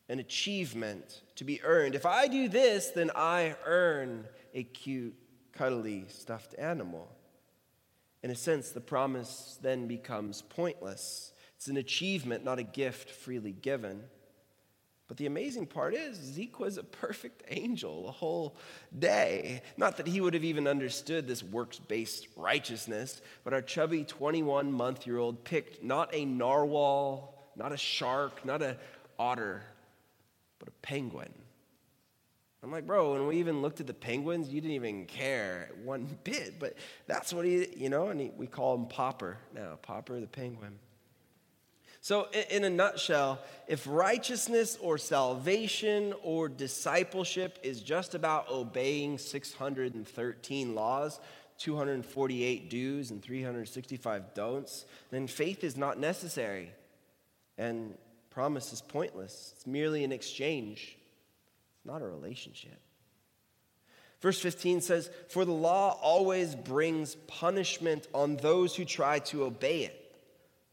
an 0.09 0.19
achievement 0.19 1.21
to 1.35 1.43
be 1.43 1.61
earned. 1.63 1.95
If 1.95 2.05
I 2.05 2.27
do 2.27 2.47
this, 2.47 2.89
then 2.89 3.11
I 3.15 3.55
earn 3.65 4.25
a 4.53 4.63
cute, 4.63 5.15
cuddly 5.53 6.05
stuffed 6.09 6.55
animal. 6.57 7.09
In 8.21 8.31
a 8.31 8.35
sense, 8.35 8.71
the 8.71 8.81
promise 8.81 9.57
then 9.61 9.87
becomes 9.87 10.41
pointless. 10.41 11.33
It's 11.57 11.67
an 11.67 11.77
achievement, 11.77 12.43
not 12.43 12.59
a 12.59 12.63
gift 12.63 13.09
freely 13.09 13.51
given. 13.51 14.03
But 15.07 15.17
the 15.17 15.25
amazing 15.25 15.67
part 15.67 15.93
is, 15.93 16.17
Zeke 16.17 16.59
was 16.59 16.77
a 16.77 16.83
perfect 16.83 17.43
angel 17.49 18.05
the 18.05 18.11
whole 18.11 18.55
day. 18.97 19.61
Not 19.77 19.97
that 19.97 20.07
he 20.07 20.21
would 20.21 20.33
have 20.33 20.45
even 20.45 20.67
understood 20.67 21.27
this 21.27 21.43
works 21.43 21.77
based 21.77 22.27
righteousness, 22.37 23.21
but 23.43 23.53
our 23.53 23.61
chubby 23.61 24.05
21 24.05 24.71
month 24.71 25.05
year 25.05 25.17
old 25.17 25.43
picked 25.43 25.83
not 25.83 26.09
a 26.13 26.25
narwhal, 26.25 27.51
not 27.55 27.73
a 27.73 27.77
shark, 27.77 28.45
not 28.45 28.61
an 28.61 28.77
otter, 29.19 29.61
but 30.59 30.69
a 30.69 30.71
penguin. 30.81 31.33
I'm 32.63 32.71
like, 32.71 32.87
bro, 32.87 33.11
when 33.13 33.27
we 33.27 33.37
even 33.37 33.61
looked 33.61 33.81
at 33.81 33.87
the 33.87 33.93
penguins, 33.93 34.47
you 34.47 34.61
didn't 34.61 34.75
even 34.75 35.05
care 35.05 35.69
one 35.83 36.07
bit. 36.23 36.59
But 36.59 36.75
that's 37.07 37.33
what 37.33 37.45
he, 37.45 37.67
you 37.75 37.89
know, 37.89 38.07
and 38.07 38.21
he, 38.21 38.31
we 38.37 38.47
call 38.47 38.75
him 38.75 38.85
Popper 38.85 39.37
now, 39.53 39.77
Popper 39.81 40.19
the 40.19 40.27
penguin. 40.27 40.79
So, 41.99 42.27
in 42.49 42.65
a 42.65 42.69
nutshell, 42.69 43.39
if 43.65 43.87
righteousness 43.87 44.77
or 44.81 44.97
salvation 44.97 46.13
or 46.21 46.49
discipleship 46.49 47.59
is 47.63 47.81
just 47.81 48.13
about 48.13 48.49
obeying 48.49 49.17
613 49.17 50.75
laws, 50.75 51.21
248 51.59 52.69
do's, 52.69 53.11
and 53.11 53.21
365 53.21 54.33
don'ts, 54.33 54.85
then 55.11 55.27
faith 55.27 55.63
is 55.63 55.77
not 55.77 55.97
necessary 55.97 56.71
and 57.57 57.93
promise 58.31 58.73
is 58.73 58.81
pointless. 58.81 59.53
It's 59.55 59.67
merely 59.67 60.03
an 60.03 60.11
exchange 60.11 60.97
not 61.85 62.01
a 62.01 62.05
relationship. 62.05 62.79
Verse 64.21 64.39
15 64.39 64.81
says, 64.81 65.09
For 65.29 65.43
the 65.43 65.51
law 65.51 65.99
always 66.01 66.55
brings 66.55 67.15
punishment 67.15 68.07
on 68.13 68.37
those 68.37 68.75
who 68.75 68.85
try 68.85 69.19
to 69.19 69.43
obey 69.43 69.83
it. 69.83 69.99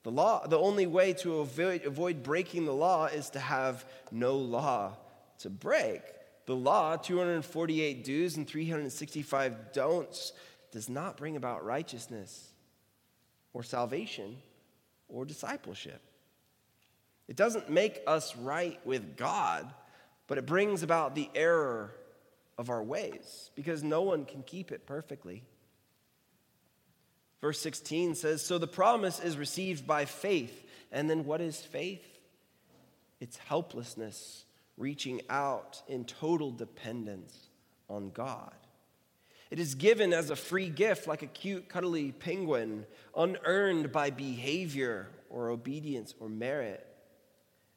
The 0.02 0.12
law, 0.12 0.47
the 0.47 0.59
only 0.59 0.87
way 0.87 1.12
to 1.14 1.40
avoid, 1.40 1.85
avoid 1.85 2.23
breaking 2.23 2.64
the 2.64 2.73
law 2.73 3.07
is 3.07 3.31
to 3.31 3.40
have 3.40 3.85
no 4.12 4.37
law 4.37 4.97
to 5.40 5.50
break. 5.50 6.00
The 6.47 6.57
law, 6.57 6.97
248 6.97 8.05
do's 8.05 8.37
and 8.37 8.47
365 8.47 9.73
don'ts, 9.73 10.33
does 10.71 10.88
not 10.88 11.17
bring 11.17 11.37
about 11.37 11.64
righteousness 11.64 12.50
or 13.52 13.62
salvation 13.62 14.37
or 15.09 15.25
discipleship. 15.25 16.00
It 17.29 17.37
doesn't 17.37 17.69
make 17.69 18.00
us 18.07 18.37
right 18.37 18.79
with 18.87 19.17
God 19.17 19.73
but 20.31 20.39
it 20.39 20.47
brings 20.47 20.85
about 20.85 21.17
the 21.17 21.29
error 21.35 21.93
of 22.57 22.71
our 22.71 22.85
ways 22.85 23.51
because 23.57 23.83
no 23.83 24.03
one 24.03 24.25
can 24.25 24.45
keep 24.45 24.71
it 24.71 24.87
perfectly. 24.87 25.43
Verse 27.41 27.59
16 27.59 28.15
says, 28.15 28.41
So 28.41 28.57
the 28.57 28.69
promise 28.69 29.19
is 29.19 29.37
received 29.37 29.89
by 29.89 30.05
faith. 30.05 30.65
And 30.93 31.11
then 31.11 31.25
what 31.25 31.41
is 31.41 31.61
faith? 31.61 32.07
It's 33.19 33.39
helplessness, 33.39 34.45
reaching 34.76 35.21
out 35.28 35.83
in 35.89 36.04
total 36.04 36.52
dependence 36.52 37.37
on 37.89 38.11
God. 38.11 38.54
It 39.50 39.59
is 39.59 39.75
given 39.75 40.13
as 40.13 40.31
a 40.31 40.37
free 40.37 40.69
gift, 40.69 41.09
like 41.09 41.23
a 41.23 41.26
cute, 41.26 41.69
cuddly 41.69 42.13
penguin, 42.13 42.87
unearned 43.17 43.91
by 43.91 44.11
behavior 44.11 45.09
or 45.28 45.50
obedience 45.50 46.15
or 46.21 46.28
merit. 46.28 46.87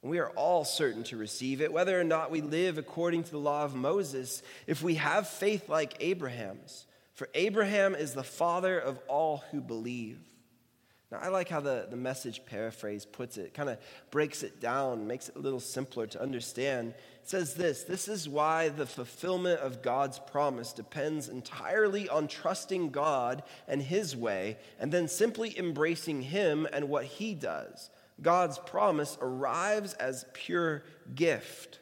And 0.03 0.11
we 0.11 0.19
are 0.19 0.29
all 0.31 0.65
certain 0.65 1.03
to 1.05 1.17
receive 1.17 1.61
it, 1.61 1.71
whether 1.71 1.99
or 1.99 2.03
not 2.03 2.29
we 2.29 2.41
live 2.41 2.77
according 2.77 3.23
to 3.23 3.31
the 3.31 3.39
law 3.39 3.63
of 3.63 3.73
Moses, 3.73 4.43
if 4.67 4.83
we 4.83 4.95
have 4.95 5.29
faith 5.29 5.69
like 5.69 5.95
Abraham's. 6.01 6.85
For 7.13 7.29
Abraham 7.33 7.95
is 7.95 8.13
the 8.13 8.23
father 8.23 8.77
of 8.77 8.99
all 9.07 9.45
who 9.51 9.61
believe. 9.61 10.19
Now, 11.09 11.19
I 11.21 11.29
like 11.29 11.47
how 11.47 11.61
the, 11.61 11.87
the 11.89 11.95
message 11.95 12.45
paraphrase 12.45 13.05
puts 13.05 13.37
it, 13.37 13.53
kind 13.53 13.69
of 13.69 13.77
breaks 14.11 14.43
it 14.43 14.59
down, 14.59 15.07
makes 15.07 15.29
it 15.29 15.35
a 15.35 15.39
little 15.39 15.59
simpler 15.59 16.07
to 16.07 16.21
understand. 16.21 16.95
It 17.21 17.29
says 17.29 17.53
this 17.53 17.83
This 17.83 18.07
is 18.09 18.27
why 18.27 18.69
the 18.69 18.87
fulfillment 18.87 19.61
of 19.61 19.83
God's 19.83 20.19
promise 20.19 20.73
depends 20.73 21.29
entirely 21.29 22.09
on 22.09 22.27
trusting 22.27 22.89
God 22.89 23.43
and 23.69 23.81
His 23.81 24.17
way, 24.17 24.57
and 24.79 24.91
then 24.91 25.07
simply 25.07 25.57
embracing 25.57 26.23
Him 26.23 26.67
and 26.73 26.89
what 26.89 27.05
He 27.05 27.35
does. 27.35 27.89
God's 28.21 28.60
promise 28.60 29.17
arrives 29.21 29.93
as 29.93 30.26
pure 30.34 30.84
gift. 31.15 31.80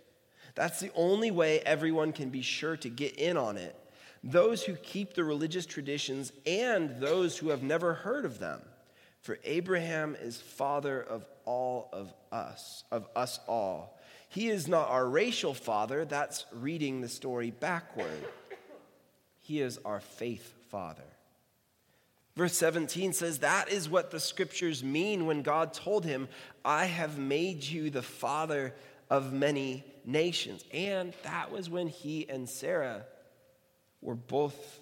That's 0.55 0.79
the 0.79 0.91
only 0.95 1.31
way 1.31 1.59
everyone 1.61 2.13
can 2.13 2.29
be 2.29 2.41
sure 2.41 2.77
to 2.77 2.89
get 2.89 3.17
in 3.17 3.37
on 3.37 3.57
it. 3.57 3.75
Those 4.23 4.63
who 4.63 4.75
keep 4.75 5.13
the 5.13 5.23
religious 5.23 5.65
traditions 5.65 6.31
and 6.45 6.99
those 6.99 7.37
who 7.37 7.49
have 7.49 7.63
never 7.63 7.93
heard 7.93 8.25
of 8.25 8.39
them. 8.39 8.61
For 9.21 9.37
Abraham 9.43 10.15
is 10.19 10.39
father 10.39 11.01
of 11.01 11.25
all 11.45 11.89
of 11.93 12.13
us, 12.31 12.83
of 12.91 13.07
us 13.15 13.39
all. 13.47 13.99
He 14.29 14.49
is 14.49 14.67
not 14.67 14.89
our 14.89 15.07
racial 15.07 15.53
father, 15.53 16.05
that's 16.05 16.45
reading 16.53 17.01
the 17.01 17.09
story 17.09 17.51
backward. 17.51 18.25
He 19.41 19.61
is 19.61 19.79
our 19.83 19.99
faith 19.99 20.53
father. 20.69 21.03
Verse 22.35 22.57
17 22.57 23.13
says, 23.13 23.39
That 23.39 23.69
is 23.69 23.89
what 23.89 24.11
the 24.11 24.19
scriptures 24.19 24.83
mean 24.83 25.25
when 25.25 25.41
God 25.41 25.73
told 25.73 26.05
him, 26.05 26.27
I 26.63 26.85
have 26.85 27.17
made 27.17 27.63
you 27.63 27.89
the 27.89 28.01
father 28.01 28.73
of 29.09 29.33
many 29.33 29.83
nations. 30.05 30.63
And 30.73 31.13
that 31.23 31.51
was 31.51 31.69
when 31.69 31.87
he 31.87 32.27
and 32.29 32.47
Sarah 32.47 33.05
were 34.01 34.15
both 34.15 34.79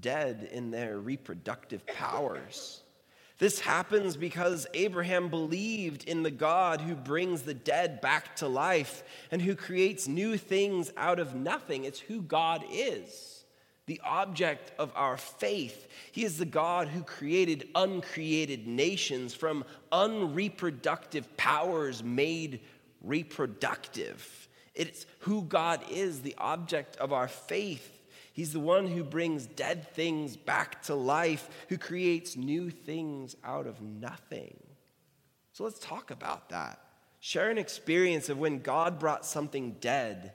dead 0.00 0.48
in 0.52 0.70
their 0.70 0.98
reproductive 0.98 1.86
powers. 1.86 2.82
This 3.38 3.60
happens 3.60 4.16
because 4.16 4.66
Abraham 4.74 5.28
believed 5.28 6.08
in 6.08 6.22
the 6.22 6.30
God 6.30 6.80
who 6.80 6.96
brings 6.96 7.42
the 7.42 7.54
dead 7.54 8.00
back 8.00 8.34
to 8.36 8.48
life 8.48 9.04
and 9.30 9.40
who 9.40 9.54
creates 9.54 10.08
new 10.08 10.36
things 10.36 10.90
out 10.96 11.20
of 11.20 11.36
nothing. 11.36 11.84
It's 11.84 12.00
who 12.00 12.20
God 12.20 12.64
is 12.68 13.37
the 13.88 14.00
object 14.04 14.70
of 14.78 14.92
our 14.94 15.16
faith. 15.16 15.88
He 16.12 16.22
is 16.22 16.36
the 16.36 16.44
God 16.44 16.88
who 16.88 17.02
created 17.02 17.68
uncreated 17.74 18.66
nations 18.66 19.32
from 19.34 19.64
unreproductive 19.90 21.24
powers 21.38 22.04
made 22.04 22.60
reproductive. 23.02 24.48
It's 24.74 25.06
who 25.20 25.42
God 25.42 25.80
is, 25.90 26.20
the 26.20 26.34
object 26.36 26.98
of 26.98 27.14
our 27.14 27.28
faith. 27.28 27.94
He's 28.34 28.52
the 28.52 28.60
one 28.60 28.86
who 28.86 29.02
brings 29.02 29.46
dead 29.46 29.88
things 29.94 30.36
back 30.36 30.82
to 30.82 30.94
life, 30.94 31.48
who 31.70 31.78
creates 31.78 32.36
new 32.36 32.68
things 32.68 33.36
out 33.42 33.66
of 33.66 33.80
nothing. 33.80 34.56
So 35.54 35.64
let's 35.64 35.80
talk 35.80 36.10
about 36.10 36.50
that. 36.50 36.78
Share 37.20 37.50
an 37.50 37.58
experience 37.58 38.28
of 38.28 38.38
when 38.38 38.58
God 38.58 38.98
brought 38.98 39.24
something 39.24 39.76
dead 39.80 40.34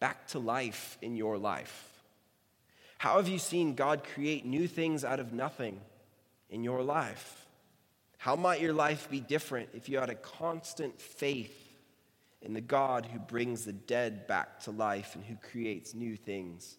back 0.00 0.28
to 0.28 0.38
life 0.38 0.96
in 1.02 1.14
your 1.14 1.36
life. 1.36 1.95
How 2.98 3.16
have 3.16 3.28
you 3.28 3.38
seen 3.38 3.74
God 3.74 4.04
create 4.04 4.44
new 4.44 4.66
things 4.66 5.04
out 5.04 5.20
of 5.20 5.32
nothing 5.32 5.80
in 6.50 6.64
your 6.64 6.82
life? 6.82 7.46
How 8.18 8.36
might 8.36 8.60
your 8.60 8.72
life 8.72 9.10
be 9.10 9.20
different 9.20 9.68
if 9.74 9.88
you 9.88 9.98
had 9.98 10.10
a 10.10 10.14
constant 10.14 11.00
faith 11.00 11.56
in 12.42 12.54
the 12.54 12.60
God 12.60 13.06
who 13.06 13.18
brings 13.18 13.64
the 13.64 13.72
dead 13.72 14.26
back 14.26 14.60
to 14.60 14.70
life 14.70 15.14
and 15.14 15.24
who 15.24 15.36
creates 15.36 15.94
new 15.94 16.16
things 16.16 16.76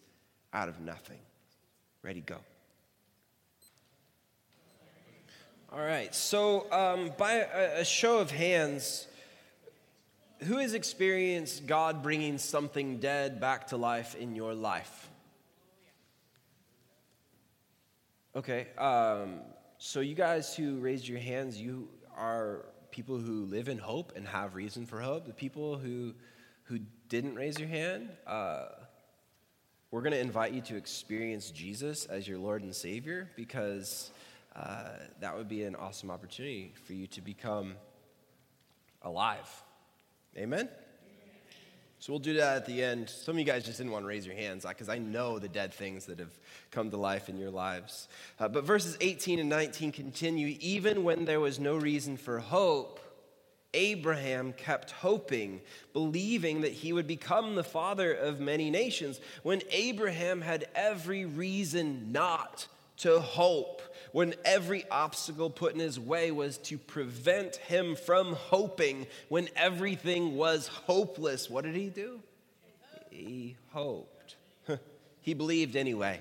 out 0.52 0.68
of 0.68 0.80
nothing? 0.80 1.20
Ready, 2.02 2.20
go. 2.20 2.38
All 5.70 5.80
right, 5.80 6.14
so 6.14 6.70
um, 6.72 7.12
by 7.18 7.32
a, 7.34 7.80
a 7.80 7.84
show 7.84 8.18
of 8.18 8.30
hands, 8.30 9.06
who 10.44 10.58
has 10.58 10.72
experienced 10.72 11.66
God 11.66 12.02
bringing 12.02 12.38
something 12.38 12.98
dead 12.98 13.40
back 13.40 13.68
to 13.68 13.76
life 13.76 14.14
in 14.14 14.34
your 14.34 14.54
life? 14.54 15.10
Okay, 18.38 18.68
um, 18.78 19.40
so 19.78 19.98
you 19.98 20.14
guys 20.14 20.54
who 20.54 20.76
raised 20.76 21.08
your 21.08 21.18
hands, 21.18 21.60
you 21.60 21.88
are 22.16 22.66
people 22.92 23.18
who 23.18 23.46
live 23.46 23.68
in 23.68 23.78
hope 23.78 24.12
and 24.14 24.28
have 24.28 24.54
reason 24.54 24.86
for 24.86 25.00
hope. 25.00 25.26
The 25.26 25.32
people 25.32 25.76
who 25.76 26.14
who 26.62 26.78
didn't 27.08 27.34
raise 27.34 27.58
your 27.58 27.68
hand, 27.68 28.10
uh, 28.28 28.66
we're 29.90 30.02
going 30.02 30.12
to 30.12 30.20
invite 30.20 30.52
you 30.52 30.60
to 30.60 30.76
experience 30.76 31.50
Jesus 31.50 32.06
as 32.06 32.28
your 32.28 32.38
Lord 32.38 32.62
and 32.62 32.72
Savior 32.72 33.28
because 33.34 34.12
uh, 34.54 34.90
that 35.18 35.36
would 35.36 35.48
be 35.48 35.64
an 35.64 35.74
awesome 35.74 36.08
opportunity 36.08 36.74
for 36.84 36.92
you 36.92 37.08
to 37.08 37.20
become 37.20 37.74
alive. 39.02 39.50
Amen? 40.36 40.68
So 42.00 42.12
we'll 42.12 42.20
do 42.20 42.34
that 42.34 42.56
at 42.56 42.66
the 42.66 42.82
end. 42.82 43.10
Some 43.10 43.34
of 43.34 43.38
you 43.40 43.44
guys 43.44 43.64
just 43.64 43.78
didn't 43.78 43.92
want 43.92 44.04
to 44.04 44.08
raise 44.08 44.24
your 44.24 44.36
hands 44.36 44.64
because 44.64 44.88
I 44.88 44.98
know 44.98 45.38
the 45.40 45.48
dead 45.48 45.74
things 45.74 46.06
that 46.06 46.20
have 46.20 46.38
come 46.70 46.90
to 46.90 46.96
life 46.96 47.28
in 47.28 47.36
your 47.36 47.50
lives. 47.50 48.08
Uh, 48.38 48.46
but 48.46 48.62
verses 48.62 48.96
18 49.00 49.40
and 49.40 49.48
19 49.48 49.90
continue 49.90 50.56
even 50.60 51.02
when 51.02 51.24
there 51.24 51.40
was 51.40 51.58
no 51.58 51.76
reason 51.76 52.16
for 52.16 52.38
hope. 52.38 53.00
Abraham 53.74 54.54
kept 54.54 54.92
hoping, 54.92 55.60
believing 55.92 56.62
that 56.62 56.72
he 56.72 56.92
would 56.92 57.06
become 57.06 57.54
the 57.54 57.64
father 57.64 58.12
of 58.14 58.40
many 58.40 58.70
nations, 58.70 59.20
when 59.42 59.60
Abraham 59.70 60.40
had 60.40 60.66
every 60.74 61.26
reason 61.26 62.12
not 62.12 62.66
to 62.98 63.20
hope, 63.20 63.82
when 64.12 64.34
every 64.44 64.88
obstacle 64.90 65.50
put 65.50 65.74
in 65.74 65.80
his 65.80 65.98
way 65.98 66.30
was 66.30 66.58
to 66.58 66.78
prevent 66.78 67.56
him 67.56 67.96
from 67.96 68.34
hoping, 68.34 69.06
when 69.28 69.48
everything 69.56 70.36
was 70.36 70.68
hopeless. 70.68 71.48
What 71.50 71.64
did 71.64 71.74
he 71.74 71.88
do? 71.88 72.20
He 73.10 73.56
hoped. 73.70 74.36
he 75.20 75.34
believed 75.34 75.76
anyway. 75.76 76.20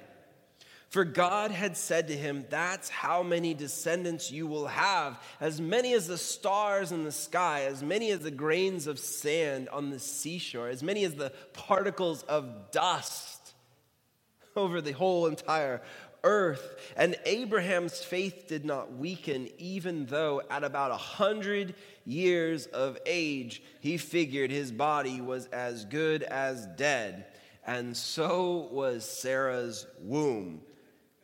For 0.90 1.04
God 1.04 1.52
had 1.52 1.76
said 1.76 2.08
to 2.08 2.18
him, 2.18 2.46
That's 2.50 2.90
how 2.90 3.22
many 3.22 3.54
descendants 3.54 4.32
you 4.32 4.48
will 4.48 4.68
have, 4.68 5.22
as 5.42 5.60
many 5.60 5.94
as 5.94 6.08
the 6.08 6.18
stars 6.18 6.92
in 6.92 7.04
the 7.04 7.12
sky, 7.12 7.66
as 7.66 7.84
many 7.84 8.10
as 8.12 8.20
the 8.20 8.32
grains 8.32 8.88
of 8.88 8.98
sand 8.98 9.68
on 9.70 9.90
the 9.90 10.00
seashore, 10.00 10.70
as 10.70 10.82
many 10.82 11.04
as 11.04 11.16
the 11.16 11.34
particles 11.52 12.24
of 12.24 12.72
dust 12.72 13.54
over 14.56 14.80
the 14.80 14.94
whole 14.94 15.28
entire 15.28 15.82
earth. 16.24 16.76
And 16.96 17.16
Abraham's 17.26 18.04
faith 18.04 18.46
did 18.48 18.66
not 18.66 18.98
weaken, 18.98 19.50
even 19.58 20.06
though 20.06 20.42
at 20.50 20.64
about 20.64 20.92
a 20.92 20.98
hundred 20.98 21.76
years 22.06 22.66
of 22.68 22.98
age, 23.06 23.62
he 23.80 23.98
figured 23.98 24.52
his 24.52 24.72
body 24.72 25.22
was 25.22 25.48
as 25.48 25.86
good 25.86 26.24
as 26.24 26.66
dead. 26.78 27.26
And 27.66 27.96
so 27.96 28.70
was 28.72 29.04
Sarah's 29.04 29.86
womb. 30.02 30.62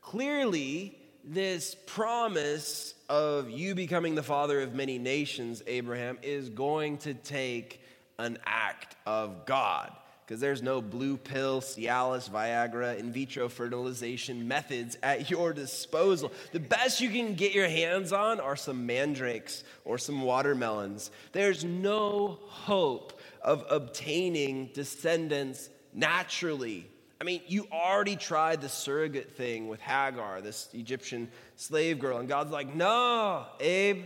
Clearly, 0.02 0.98
this 1.24 1.76
promise 1.88 2.94
of 3.08 3.50
you 3.50 3.76
becoming 3.76 4.16
the 4.16 4.24
father 4.24 4.62
of 4.62 4.74
many 4.74 4.98
nations, 4.98 5.64
Abraham, 5.68 6.18
is 6.22 6.50
going 6.50 6.98
to 7.00 7.14
take 7.14 7.80
an 8.20 8.38
act 8.46 8.96
of 9.06 9.46
God. 9.46 9.92
Because 10.26 10.40
there's 10.40 10.62
no 10.62 10.82
blue 10.82 11.18
pill, 11.18 11.62
Cialis, 11.62 12.30
Viagra, 12.30 12.98
in 12.98 13.12
vitro 13.12 13.50
fertilization 13.50 14.48
methods 14.48 14.98
at 15.04 15.30
your 15.30 15.54
disposal. 15.54 16.32
The 16.52 16.60
best 16.60 17.02
you 17.02 17.10
can 17.10 17.36
get 17.36 17.54
your 17.54 17.68
hands 17.68 18.14
on 18.14 18.40
are 18.40 18.56
some 18.56 18.86
mandrakes 18.86 19.64
or 19.86 19.98
some 19.98 20.22
watermelons. 20.22 21.12
There's 21.32 21.64
no 21.64 22.40
hope 22.46 23.20
of 23.42 23.66
obtaining 23.70 24.72
descendants 24.74 25.70
naturally 25.94 26.88
I 27.24 27.26
mean, 27.26 27.40
you 27.48 27.70
already 27.72 28.18
tried 28.18 28.60
the 28.60 28.68
surrogate 28.68 29.32
thing 29.38 29.70
with 29.70 29.80
Hagar, 29.80 30.42
this 30.42 30.68
Egyptian 30.74 31.32
slave 31.56 31.98
girl, 31.98 32.18
and 32.18 32.28
God's 32.28 32.52
like, 32.52 32.76
no, 32.76 33.46
Abe, 33.62 34.04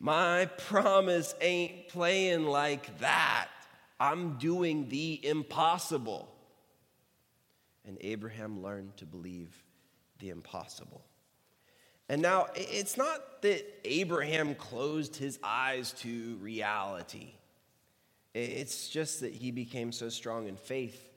my 0.00 0.46
promise 0.46 1.34
ain't 1.42 1.88
playing 1.88 2.46
like 2.46 3.00
that. 3.00 3.48
I'm 4.00 4.38
doing 4.38 4.88
the 4.88 5.20
impossible. 5.26 6.28
And 7.86 7.98
Abraham 8.00 8.62
learned 8.62 8.96
to 8.98 9.06
believe 9.06 9.62
the 10.18 10.30
impossible. 10.30 11.02
And 12.08 12.22
now, 12.22 12.46
it's 12.54 12.96
not 12.96 13.42
that 13.42 13.66
Abraham 13.84 14.54
closed 14.54 15.16
his 15.16 15.38
eyes 15.42 15.92
to 16.00 16.36
reality, 16.40 17.32
it's 18.34 18.88
just 18.88 19.20
that 19.20 19.32
he 19.32 19.50
became 19.50 19.90
so 19.90 20.08
strong 20.08 20.48
in 20.48 20.56
faith 20.56 21.08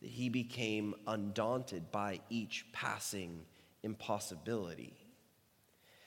that 0.00 0.10
he 0.10 0.28
became 0.28 0.94
undaunted 1.06 1.90
by 1.90 2.20
each 2.30 2.64
passing 2.72 3.44
impossibility. 3.82 4.94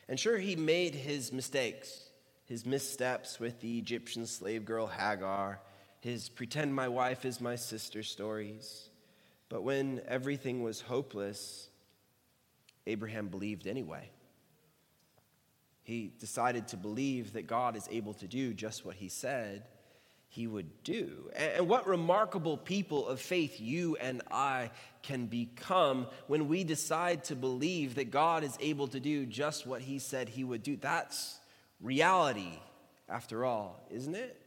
And 0.08 0.20
sure, 0.20 0.38
he 0.38 0.56
made 0.56 0.96
his 0.96 1.32
mistakes, 1.32 2.10
his 2.46 2.66
missteps 2.66 3.40
with 3.40 3.62
the 3.62 3.78
Egyptian 3.78 4.26
slave 4.26 4.66
girl 4.66 4.88
Hagar, 4.88 5.60
his 6.04 6.28
pretend 6.28 6.76
my 6.76 6.90
wife 6.90 7.24
is 7.24 7.40
my 7.40 7.56
sister 7.56 8.04
stories. 8.04 8.90
But 9.48 9.64
when 9.64 10.02
everything 10.06 10.62
was 10.62 10.82
hopeless, 10.82 11.70
Abraham 12.86 13.30
believed 13.30 13.68
anyway. 13.68 14.10
He 15.84 16.12
decided 16.20 16.68
to 16.68 16.78
believe 16.78 17.32
that 17.34 17.48
God 17.48 17.78
is 17.78 17.88
able 17.90 18.14
to 18.16 18.28
do 18.28 18.54
just 18.54 18.84
what 18.86 18.96
he 18.96 19.08
said 19.08 19.64
he 20.28 20.46
would 20.46 20.84
do. 20.84 21.32
And 21.38 21.70
what 21.70 21.88
remarkable 21.88 22.58
people 22.58 23.08
of 23.08 23.22
faith 23.22 23.62
you 23.62 23.96
and 23.96 24.22
I 24.30 24.72
can 25.04 25.28
become 25.28 26.08
when 26.28 26.50
we 26.50 26.66
decide 26.66 27.24
to 27.26 27.36
believe 27.38 27.96
that 27.96 28.12
God 28.12 28.44
is 28.44 28.58
able 28.60 28.90
to 28.90 29.00
do 29.00 29.26
just 29.26 29.66
what 29.66 29.80
he 29.80 30.00
said 30.00 30.28
he 30.28 30.44
would 30.44 30.64
do. 30.64 30.76
That's 30.76 31.40
reality, 31.80 32.60
after 33.08 33.46
all, 33.46 33.88
isn't 33.90 34.16
it? 34.16 34.43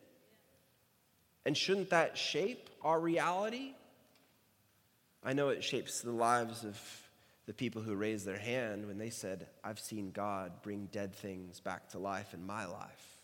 And 1.47 1.57
shouldn't 1.57 1.91
that 1.91 2.19
shape 2.19 2.69
our 2.83 2.99
reality? 2.99 3.71
I 5.23 5.33
know 5.33 5.51
it 5.51 5.63
shapes 5.63 6.01
the 6.01 6.11
lives 6.11 6.65
of 6.65 6.77
the 7.47 7.55
people 7.55 7.83
who 7.83 7.95
raised 7.95 8.27
their 8.27 8.37
hand 8.37 8.89
when 8.89 8.99
they 8.99 9.11
said, 9.11 9.47
I've 9.63 9.79
seen 9.79 10.11
God 10.11 10.51
bring 10.63 10.89
dead 10.91 11.15
things 11.15 11.61
back 11.61 11.91
to 11.91 12.01
life 12.01 12.35
in 12.35 12.45
my 12.45 12.67
life. 12.67 13.21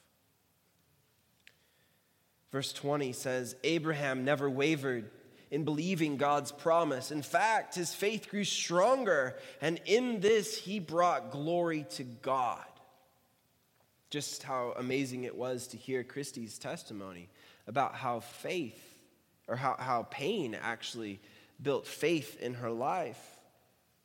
Verse 2.53 2.73
20 2.73 3.13
says, 3.13 3.57
Abraham 3.65 4.25
never 4.25 4.49
wavered 4.49 5.11
in 5.51 5.65
believing 5.65 6.17
God's 6.17 6.53
promise. 6.53 7.11
In 7.11 7.23
fact, 7.23 7.75
his 7.75 7.93
faith 7.93 8.31
grew 8.31 8.45
stronger, 8.45 9.35
and 9.61 9.81
in 9.85 10.21
this 10.21 10.57
he 10.57 10.79
brought 10.79 11.33
glory 11.33 11.87
to 11.97 12.05
God. 12.05 12.65
Just 14.11 14.45
how 14.45 14.75
amazing 14.79 15.25
it 15.25 15.35
was 15.35 15.67
to 15.69 15.77
hear 15.77 16.05
Christie's 16.05 16.57
testimony 16.57 17.29
about 17.67 17.95
how 17.95 18.21
faith, 18.21 18.81
or 19.49 19.57
how, 19.57 19.77
how 19.79 20.05
pain 20.11 20.57
actually 20.61 21.21
built 21.61 21.87
faith 21.87 22.41
in 22.41 22.55
her 22.55 22.71
life, 22.71 23.21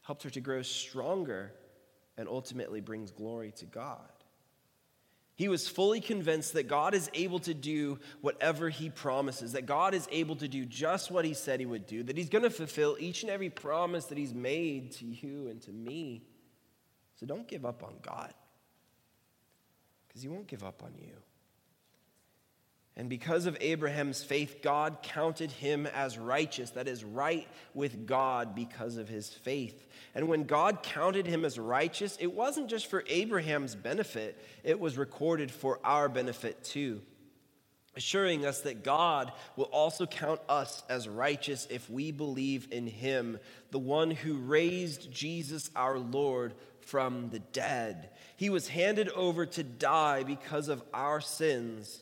helped 0.01 0.23
her 0.23 0.29
to 0.29 0.39
grow 0.39 0.61
stronger, 0.61 1.51
and 2.17 2.27
ultimately 2.27 2.81
brings 2.81 3.11
glory 3.11 3.51
to 3.51 3.65
God. 3.65 4.09
He 5.35 5.49
was 5.49 5.67
fully 5.67 6.01
convinced 6.01 6.53
that 6.53 6.67
God 6.67 6.95
is 6.95 7.11
able 7.13 7.37
to 7.39 7.53
do 7.53 7.99
whatever 8.21 8.69
he 8.69 8.89
promises, 8.89 9.51
that 9.51 9.67
God 9.67 9.93
is 9.93 10.07
able 10.11 10.35
to 10.37 10.47
do 10.47 10.65
just 10.65 11.11
what 11.11 11.25
he 11.25 11.35
said 11.35 11.59
he 11.59 11.67
would 11.67 11.85
do, 11.85 12.01
that 12.01 12.17
he's 12.17 12.29
going 12.29 12.43
to 12.43 12.49
fulfill 12.49 12.97
each 12.99 13.21
and 13.21 13.31
every 13.31 13.51
promise 13.51 14.05
that 14.05 14.17
he's 14.17 14.33
made 14.33 14.93
to 14.93 15.05
you 15.05 15.49
and 15.49 15.61
to 15.61 15.71
me. 15.71 16.23
So 17.19 17.27
don't 17.27 17.47
give 17.47 17.65
up 17.65 17.83
on 17.83 17.95
God, 18.01 18.33
because 20.07 20.23
he 20.23 20.27
won't 20.27 20.47
give 20.47 20.63
up 20.63 20.81
on 20.83 20.93
you. 20.99 21.13
And 22.97 23.09
because 23.09 23.45
of 23.45 23.55
Abraham's 23.61 24.23
faith, 24.23 24.63
God 24.63 25.03
counted 25.03 25.51
him 25.51 25.85
as 25.85 26.17
righteous, 26.17 26.71
that 26.71 26.87
is, 26.87 27.03
right 27.03 27.47
with 27.75 28.07
God 28.07 28.55
because 28.55 28.97
of 28.97 29.07
his 29.07 29.29
faith. 29.29 29.87
And 30.15 30.27
when 30.27 30.45
God 30.45 30.81
counted 30.81 31.27
him 31.27 31.45
as 31.45 31.59
righteous, 31.59 32.17
it 32.19 32.33
wasn't 32.33 32.71
just 32.71 32.87
for 32.87 33.03
Abraham's 33.07 33.75
benefit, 33.75 34.43
it 34.63 34.79
was 34.79 34.97
recorded 34.97 35.51
for 35.51 35.79
our 35.83 36.09
benefit 36.09 36.63
too, 36.63 37.03
assuring 37.95 38.47
us 38.47 38.61
that 38.61 38.83
God 38.83 39.31
will 39.55 39.65
also 39.65 40.07
count 40.07 40.41
us 40.49 40.81
as 40.89 41.07
righteous 41.07 41.67
if 41.69 41.87
we 41.91 42.11
believe 42.11 42.67
in 42.71 42.87
him, 42.87 43.37
the 43.69 43.77
one 43.77 44.09
who 44.09 44.37
raised 44.37 45.11
Jesus 45.11 45.69
our 45.75 45.99
Lord 45.99 46.55
from 46.81 47.29
the 47.29 47.39
dead. 47.39 48.09
He 48.37 48.49
was 48.49 48.67
handed 48.67 49.09
over 49.09 49.45
to 49.45 49.63
die 49.63 50.23
because 50.23 50.67
of 50.67 50.81
our 50.95 51.21
sins 51.21 52.01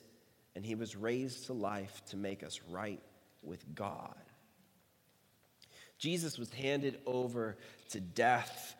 and 0.55 0.65
he 0.65 0.75
was 0.75 0.95
raised 0.95 1.47
to 1.47 1.53
life 1.53 2.01
to 2.09 2.17
make 2.17 2.43
us 2.43 2.59
right 2.69 3.01
with 3.43 3.63
God. 3.75 4.15
Jesus 5.97 6.37
was 6.37 6.51
handed 6.51 6.99
over 7.05 7.57
to 7.89 7.99
death 7.99 8.75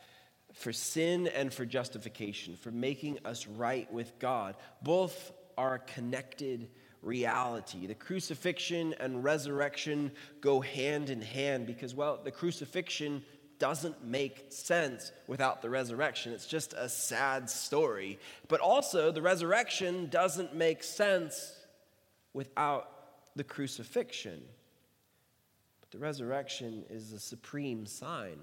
for 0.53 0.71
sin 0.71 1.27
and 1.27 1.53
for 1.53 1.65
justification, 1.65 2.55
for 2.55 2.71
making 2.71 3.19
us 3.25 3.47
right 3.47 3.91
with 3.91 4.17
God. 4.19 4.55
Both 4.81 5.31
are 5.57 5.79
connected 5.79 6.69
reality. 7.01 7.88
The 7.88 7.95
crucifixion 7.95 8.95
and 8.99 9.23
resurrection 9.23 10.11
go 10.41 10.61
hand 10.61 11.09
in 11.09 11.21
hand 11.21 11.67
because, 11.67 11.93
well, 11.93 12.19
the 12.23 12.31
crucifixion 12.31 13.23
doesn't 13.59 14.03
make 14.03 14.47
sense 14.49 15.11
without 15.27 15.61
the 15.61 15.69
resurrection. 15.69 16.33
It's 16.33 16.47
just 16.47 16.73
a 16.73 16.89
sad 16.89 17.49
story. 17.49 18.19
But 18.47 18.59
also, 18.59 19.11
the 19.11 19.21
resurrection 19.21 20.09
doesn't 20.09 20.55
make 20.55 20.83
sense 20.83 21.53
without 22.36 22.91
the 23.36 23.43
crucifixion. 23.43 24.43
But 25.80 25.89
The 25.95 26.02
resurrection 26.02 26.84
is 26.89 27.12
the 27.12 27.19
supreme 27.21 27.86
sign 27.86 28.38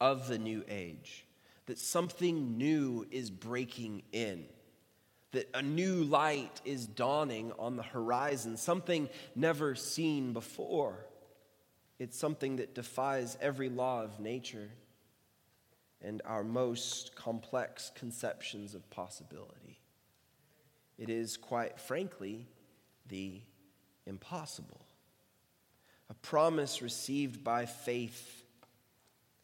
of 0.00 0.26
the 0.26 0.38
new 0.38 0.64
age, 0.70 1.26
that 1.66 1.78
something 1.78 2.56
new 2.56 3.06
is 3.10 3.30
breaking 3.30 4.04
in, 4.10 4.46
that 5.32 5.50
a 5.52 5.60
new 5.60 6.02
light 6.02 6.62
is 6.64 6.86
dawning 6.86 7.52
on 7.58 7.76
the 7.76 7.82
horizon, 7.82 8.56
something 8.56 9.10
never 9.36 9.74
seen 9.74 10.32
before. 10.32 11.04
It's 11.98 12.16
something 12.16 12.56
that 12.56 12.74
defies 12.74 13.36
every 13.42 13.68
law 13.68 14.02
of 14.02 14.18
nature 14.18 14.70
and 16.00 16.22
our 16.24 16.42
most 16.42 17.14
complex 17.14 17.92
conceptions 17.94 18.74
of 18.74 18.88
possibility. 18.88 19.78
It 20.96 21.10
is, 21.10 21.36
quite 21.36 21.78
frankly, 21.78 22.46
the 23.10 23.42
impossible. 24.06 24.80
A 26.08 26.14
promise 26.14 26.82
received 26.82 27.44
by 27.44 27.66
faith 27.66 28.42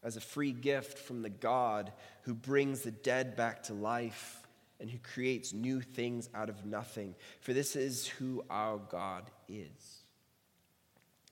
as 0.03 0.17
a 0.17 0.21
free 0.21 0.53
gift 0.53 0.99
from 0.99 1.23
the 1.23 1.31
God 1.31 1.93
who 2.23 2.35
brings 2.35 2.81
the 2.81 2.91
dead 2.91 3.37
back 3.37 3.65
to 3.65 3.75
life 3.75 4.43
and 4.81 4.91
who 4.91 4.99
creates 4.99 5.53
new 5.53 5.81
things 5.81 6.29
out 6.35 6.49
of 6.49 6.65
nothing. 6.65 7.15
For 7.41 7.53
this 7.53 7.77
is 7.77 8.07
who 8.07 8.45
our 8.51 8.79
God 8.79 9.31
is 9.49 10.03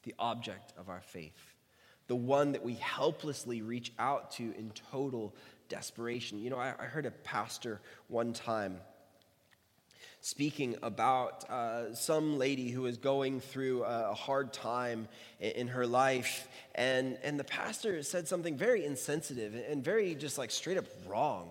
the 0.05 0.15
object 0.19 0.75
of 0.79 0.91
our 0.91 1.01
faith, 1.01 1.55
the 2.09 2.15
one 2.17 2.53
that 2.53 2.63
we 2.63 2.75
helplessly 2.75 3.63
reach 3.63 3.91
out 3.99 4.31
to 4.33 4.43
in 4.43 4.71
total 4.93 5.35
desperation. 5.69 6.39
You 6.39 6.51
know, 6.51 6.59
I, 6.59 6.75
I 6.79 6.85
heard 6.85 7.07
a 7.07 7.11
pastor 7.11 7.81
one 8.09 8.35
time 8.35 8.81
speaking 10.25 10.75
about 10.83 11.45
uh, 11.51 11.95
some 11.95 12.39
lady 12.39 12.71
who 12.71 12.81
was 12.81 12.97
going 12.97 13.41
through 13.41 13.83
a 13.83 14.15
hard 14.15 14.55
time 14.55 15.07
in, 15.39 15.51
in 15.51 15.69
her 15.69 15.87
life. 15.87 16.49
And, 16.75 17.19
and 17.23 17.39
the 17.39 17.45
pastor 17.45 18.03
said 18.03 18.27
something 18.27 18.57
very 18.57 18.87
insensitive 18.87 19.55
and 19.55 19.85
very 19.85 20.15
just 20.15 20.39
like 20.39 20.51
straight 20.51 20.79
up 20.79 20.87
wrong. 21.07 21.51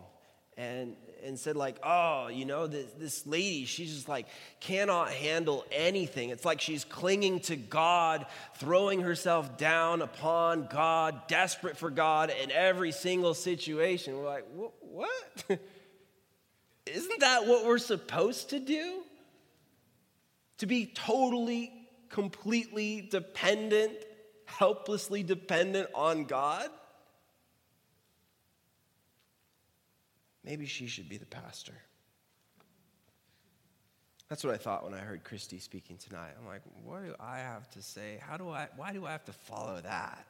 And, 0.57 0.95
and 1.23 1.39
said 1.39 1.55
like 1.55 1.77
oh 1.83 2.27
you 2.27 2.43
know 2.43 2.67
this, 2.67 2.85
this 2.99 3.25
lady 3.25 3.63
she's 3.63 3.93
just 3.93 4.09
like 4.09 4.27
cannot 4.59 5.09
handle 5.09 5.63
anything 5.71 6.29
it's 6.29 6.43
like 6.43 6.59
she's 6.59 6.83
clinging 6.83 7.39
to 7.39 7.55
god 7.55 8.25
throwing 8.55 8.99
herself 8.99 9.57
down 9.57 10.01
upon 10.01 10.67
god 10.69 11.27
desperate 11.29 11.77
for 11.77 11.89
god 11.89 12.31
in 12.43 12.51
every 12.51 12.91
single 12.91 13.33
situation 13.33 14.17
we're 14.17 14.25
like 14.25 14.45
what 14.81 15.45
isn't 16.85 17.19
that 17.19 17.45
what 17.47 17.65
we're 17.65 17.77
supposed 17.77 18.49
to 18.49 18.59
do 18.59 19.01
to 20.57 20.65
be 20.65 20.85
totally 20.85 21.71
completely 22.09 23.07
dependent 23.09 23.93
helplessly 24.45 25.23
dependent 25.23 25.89
on 25.95 26.25
god 26.25 26.69
maybe 30.43 30.65
she 30.65 30.87
should 30.87 31.09
be 31.09 31.17
the 31.17 31.25
pastor. 31.25 31.73
That's 34.29 34.43
what 34.43 34.53
I 34.53 34.57
thought 34.57 34.83
when 34.83 34.93
I 34.93 34.99
heard 34.99 35.23
Christy 35.23 35.59
speaking 35.59 35.97
tonight. 35.97 36.31
I'm 36.39 36.47
like, 36.47 36.61
what 36.83 37.05
do 37.05 37.13
I 37.19 37.37
have 37.39 37.69
to 37.71 37.81
say? 37.81 38.19
How 38.21 38.37
do 38.37 38.49
I, 38.49 38.67
why 38.75 38.93
do 38.93 39.05
I 39.05 39.11
have 39.11 39.25
to 39.25 39.33
follow 39.33 39.79
that? 39.81 40.25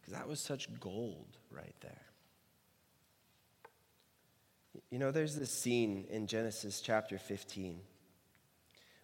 Because 0.00 0.14
that 0.14 0.28
was 0.28 0.40
such 0.40 0.68
gold 0.78 1.36
right 1.50 1.74
there. 1.80 2.02
You 4.90 4.98
know, 4.98 5.10
there's 5.10 5.36
this 5.36 5.50
scene 5.50 6.06
in 6.10 6.26
Genesis 6.26 6.80
chapter 6.80 7.18
15 7.18 7.80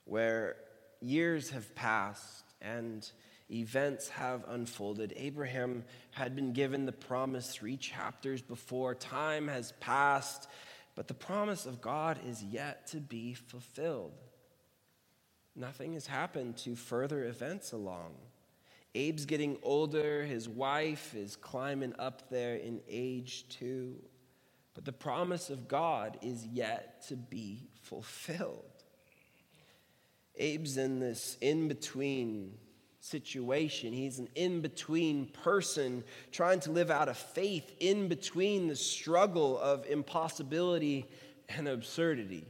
where 0.05 0.57
years 1.00 1.50
have 1.50 1.74
passed 1.74 2.44
and 2.61 3.09
events 3.50 4.09
have 4.09 4.44
unfolded. 4.48 5.12
Abraham 5.16 5.85
had 6.12 6.35
been 6.37 6.52
given 6.52 6.87
the 6.87 6.92
promise 6.92 7.52
three 7.52 7.76
chapters 7.76 8.42
before. 8.42 8.94
Time 8.94 9.48
has 9.48 9.72
passed, 9.81 10.48
but 10.94 11.09
the 11.09 11.14
promise 11.14 11.66
of 11.66 11.81
God 11.81 12.18
is 12.26 12.42
yet 12.42 12.87
to 12.88 12.98
be 12.98 13.35
fulfilled. 13.35 14.14
Nothing 15.55 15.94
has 15.94 16.07
happened 16.07 16.57
to 16.59 16.76
further 16.76 17.24
events 17.24 17.72
along. 17.72 18.14
Abe's 18.94 19.26
getting 19.26 19.59
older, 19.62 20.24
his 20.24 20.48
wife 20.48 21.14
is 21.14 21.37
climbing 21.37 21.94
up 21.98 22.31
there 22.31 22.57
in 22.57 22.81
age 22.88 23.48
too. 23.48 23.96
But 24.77 24.85
the 24.85 24.93
promise 24.93 25.49
of 25.49 25.69
God 25.69 26.19
is 26.21 26.47
yet 26.47 27.03
to 27.09 27.17
be 27.17 27.71
fulfilled. 27.81 28.62
Abe's 30.39 30.77
in 30.77 31.01
this 31.01 31.39
in 31.41 31.67
between 31.67 32.59
situation. 33.01 33.95
He's 33.95 34.19
an 34.19 34.29
in 34.35 34.61
between 34.61 35.29
person 35.29 36.05
trying 36.31 36.61
to 36.61 36.73
live 36.73 36.91
out 36.91 37.09
of 37.09 37.17
faith 37.17 37.73
in 37.81 38.09
between 38.09 38.69
the 38.69 38.77
struggle 38.77 39.59
of 39.59 39.87
impossibility 39.87 41.07
and 41.49 41.67
absurdity. 41.69 42.45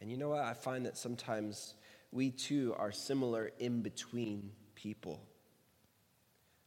And 0.00 0.10
you 0.10 0.16
know 0.16 0.30
what? 0.30 0.40
I 0.40 0.54
find 0.54 0.86
that 0.86 0.96
sometimes 0.96 1.74
we 2.10 2.30
too 2.30 2.74
are 2.76 2.90
similar 2.90 3.52
in 3.60 3.80
between 3.80 4.50
people. 4.74 5.20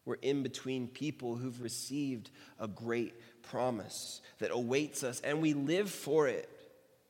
We're 0.05 0.15
in 0.15 0.43
between 0.43 0.87
people 0.87 1.35
who've 1.35 1.61
received 1.61 2.31
a 2.57 2.67
great 2.69 3.13
promise 3.49 4.21
that 4.39 4.51
awaits 4.51 5.03
us, 5.03 5.19
and 5.21 5.41
we 5.41 5.53
live 5.53 5.89
for 5.89 6.27
it. 6.27 6.49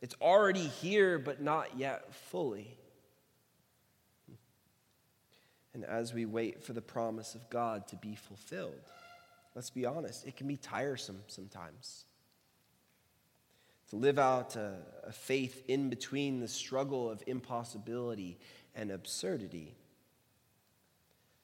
It's 0.01 0.15
already 0.21 0.67
here, 0.67 1.17
but 1.19 1.41
not 1.41 1.77
yet 1.77 2.13
fully. 2.13 2.77
And 5.73 5.85
as 5.85 6.13
we 6.13 6.25
wait 6.25 6.63
for 6.63 6.73
the 6.73 6.81
promise 6.81 7.35
of 7.35 7.49
God 7.49 7.87
to 7.89 7.95
be 7.97 8.15
fulfilled, 8.15 8.79
let's 9.55 9.69
be 9.69 9.85
honest, 9.85 10.25
it 10.25 10.35
can 10.35 10.47
be 10.47 10.57
tiresome 10.57 11.19
sometimes. 11.27 12.05
To 13.89 13.95
live 13.95 14.19
out 14.19 14.55
a, 14.55 14.73
a 15.03 15.11
faith 15.11 15.63
in 15.67 15.89
between 15.89 16.39
the 16.39 16.47
struggle 16.47 17.09
of 17.09 17.23
impossibility 17.25 18.37
and 18.75 18.91
absurdity. 18.91 19.75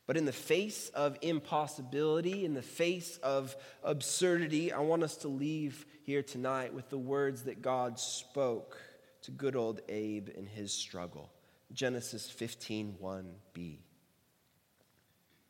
But 0.06 0.18
in 0.18 0.26
the 0.26 0.34
face 0.34 0.90
of 0.90 1.18
impossibility, 1.22 2.44
in 2.44 2.54
the 2.54 2.62
face 2.62 3.18
of 3.24 3.56
absurdity, 3.84 4.74
I 4.74 4.80
want 4.80 5.04
us 5.04 5.16
to 5.18 5.30
leave 5.30 5.86
here 6.04 6.22
tonight 6.22 6.74
with 6.74 6.90
the 6.90 6.98
words 6.98 7.44
that 7.44 7.62
God 7.62 7.98
spoke 7.98 8.78
to 9.22 9.32
good 9.32 9.56
old 9.56 9.80
Abe 9.88 10.30
in 10.36 10.46
his 10.46 10.74
struggle. 10.74 11.32
Genesis 11.72 12.30
15 12.30 12.98
1b. 13.02 13.78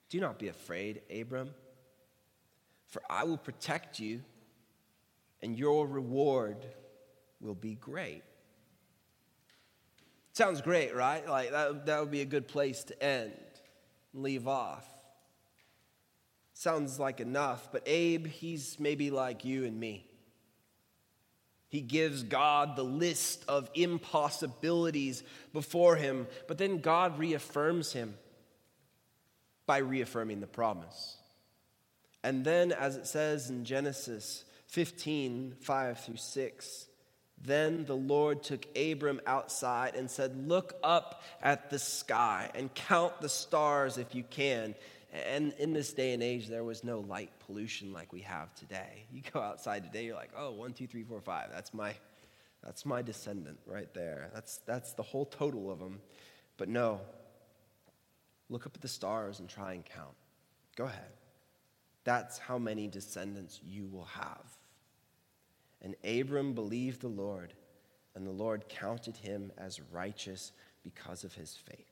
Do 0.09 0.19
not 0.19 0.37
be 0.37 0.47
afraid, 0.49 1.01
Abram, 1.11 1.49
for 2.87 3.01
I 3.09 3.23
will 3.23 3.37
protect 3.37 3.99
you, 3.99 4.21
and 5.41 5.57
your 5.57 5.87
reward 5.87 6.57
will 7.41 7.55
be 7.55 7.73
great. 7.73 8.21
Sounds 10.33 10.61
great, 10.61 10.95
right? 10.95 11.27
Like 11.27 11.49
that, 11.49 11.87
that 11.87 11.99
would 11.99 12.11
be 12.11 12.21
a 12.21 12.25
good 12.25 12.47
place 12.47 12.83
to 12.85 13.03
end 13.03 13.33
leave 14.13 14.47
off. 14.47 14.85
Sounds 16.53 16.99
like 16.99 17.19
enough, 17.19 17.69
but 17.71 17.83
Abe, 17.85 18.27
he's 18.27 18.79
maybe 18.79 19.09
like 19.11 19.43
you 19.43 19.65
and 19.65 19.79
me. 19.79 20.05
He 21.67 21.81
gives 21.81 22.21
God 22.21 22.75
the 22.75 22.83
list 22.83 23.43
of 23.47 23.69
impossibilities 23.73 25.23
before 25.53 25.95
him, 25.95 26.27
but 26.47 26.59
then 26.59 26.77
God 26.77 27.17
reaffirms 27.17 27.93
him 27.93 28.13
by 29.65 29.79
reaffirming 29.79 30.39
the 30.39 30.47
promise. 30.47 31.17
And 32.23 32.45
then, 32.45 32.71
as 32.71 32.95
it 32.95 33.07
says 33.07 33.49
in 33.49 33.65
Genesis 33.65 34.45
15 34.67 35.55
5 35.59 35.99
through 35.99 36.17
6, 36.17 36.85
then 37.43 37.85
the 37.85 37.95
Lord 37.95 38.43
took 38.43 38.65
Abram 38.77 39.21
outside 39.27 39.95
and 39.95 40.09
said, 40.09 40.47
Look 40.47 40.75
up 40.83 41.21
at 41.41 41.69
the 41.69 41.79
sky 41.79 42.49
and 42.55 42.73
count 42.73 43.21
the 43.21 43.29
stars 43.29 43.97
if 43.97 44.15
you 44.15 44.23
can. 44.23 44.75
And 45.27 45.53
in 45.59 45.73
this 45.73 45.93
day 45.93 46.13
and 46.13 46.23
age, 46.23 46.47
there 46.47 46.63
was 46.63 46.83
no 46.83 47.01
light 47.01 47.31
pollution 47.45 47.93
like 47.93 48.11
we 48.11 48.21
have 48.21 48.53
today. 48.55 49.05
You 49.11 49.21
go 49.31 49.41
outside 49.41 49.83
today, 49.83 50.05
you're 50.05 50.15
like, 50.15 50.31
oh, 50.35 50.51
one, 50.51 50.73
two, 50.73 50.87
three, 50.87 51.03
four, 51.03 51.21
five. 51.21 51.49
That's 51.51 51.71
my, 51.71 51.93
that's 52.63 52.83
my 52.83 53.03
descendant 53.03 53.59
right 53.67 53.93
there. 53.93 54.31
That's, 54.33 54.57
that's 54.65 54.93
the 54.93 55.03
whole 55.03 55.25
total 55.25 55.71
of 55.71 55.77
them. 55.77 55.99
But 56.57 56.67
no, 56.67 56.99
Look 58.53 58.67
up 58.67 58.75
at 58.75 58.81
the 58.81 58.87
stars 58.87 59.39
and 59.39 59.49
try 59.49 59.73
and 59.73 59.83
count. 59.83 60.13
Go 60.75 60.85
ahead. 60.85 61.11
That's 62.03 62.37
how 62.37 62.59
many 62.59 62.87
descendants 62.87 63.59
you 63.65 63.87
will 63.87 64.05
have. 64.05 64.43
And 65.83 65.95
Abram 66.03 66.53
believed 66.53 67.01
the 67.01 67.07
Lord, 67.09 67.53
and 68.15 68.25
the 68.25 68.31
Lord 68.31 68.69
counted 68.69 69.17
him 69.17 69.51
as 69.57 69.81
righteous 69.91 70.51
because 70.83 71.23
of 71.23 71.33
his 71.33 71.55
faith. 71.55 71.89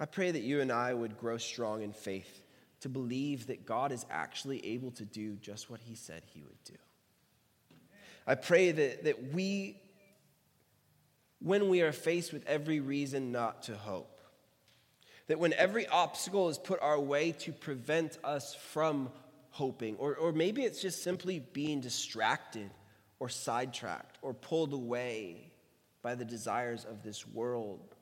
I 0.00 0.06
pray 0.06 0.30
that 0.30 0.42
you 0.42 0.60
and 0.60 0.70
I 0.70 0.94
would 0.94 1.18
grow 1.18 1.38
strong 1.38 1.82
in 1.82 1.92
faith 1.92 2.42
to 2.80 2.88
believe 2.88 3.48
that 3.48 3.66
God 3.66 3.90
is 3.90 4.06
actually 4.08 4.64
able 4.64 4.92
to 4.92 5.04
do 5.04 5.34
just 5.36 5.68
what 5.68 5.80
he 5.80 5.96
said 5.96 6.22
he 6.26 6.42
would 6.42 6.62
do. 6.64 6.74
I 8.24 8.36
pray 8.36 8.70
that, 8.70 9.04
that 9.04 9.32
we, 9.32 9.80
when 11.40 11.68
we 11.68 11.82
are 11.82 11.90
faced 11.90 12.32
with 12.32 12.46
every 12.46 12.78
reason 12.78 13.32
not 13.32 13.64
to 13.64 13.74
hope, 13.74 14.20
That 15.28 15.38
when 15.38 15.52
every 15.52 15.86
obstacle 15.86 16.48
is 16.48 16.58
put 16.58 16.80
our 16.80 16.98
way 16.98 17.32
to 17.32 17.52
prevent 17.52 18.18
us 18.24 18.54
from 18.54 19.10
hoping, 19.50 19.96
or, 19.96 20.14
or 20.16 20.32
maybe 20.32 20.62
it's 20.62 20.80
just 20.80 21.02
simply 21.02 21.40
being 21.52 21.80
distracted 21.80 22.70
or 23.18 23.28
sidetracked 23.28 24.18
or 24.22 24.34
pulled 24.34 24.72
away 24.72 25.50
by 26.02 26.14
the 26.14 26.24
desires 26.24 26.84
of 26.84 27.02
this 27.02 27.26
world, 27.26 27.94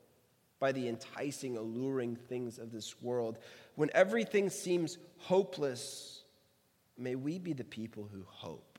by 0.61 0.73
the 0.73 0.89
enticing, 0.89 1.57
alluring 1.57 2.17
things 2.17 2.59
of 2.59 2.73
this 2.73 3.01
world. 3.01 3.39
When 3.75 3.91
everything 3.95 4.51
seems 4.51 4.99
hopeless, 5.19 6.23
may 6.99 7.15
we 7.15 7.39
be 7.39 7.53
the 7.53 7.65
people 7.65 8.09
who 8.13 8.25
hope, 8.27 8.79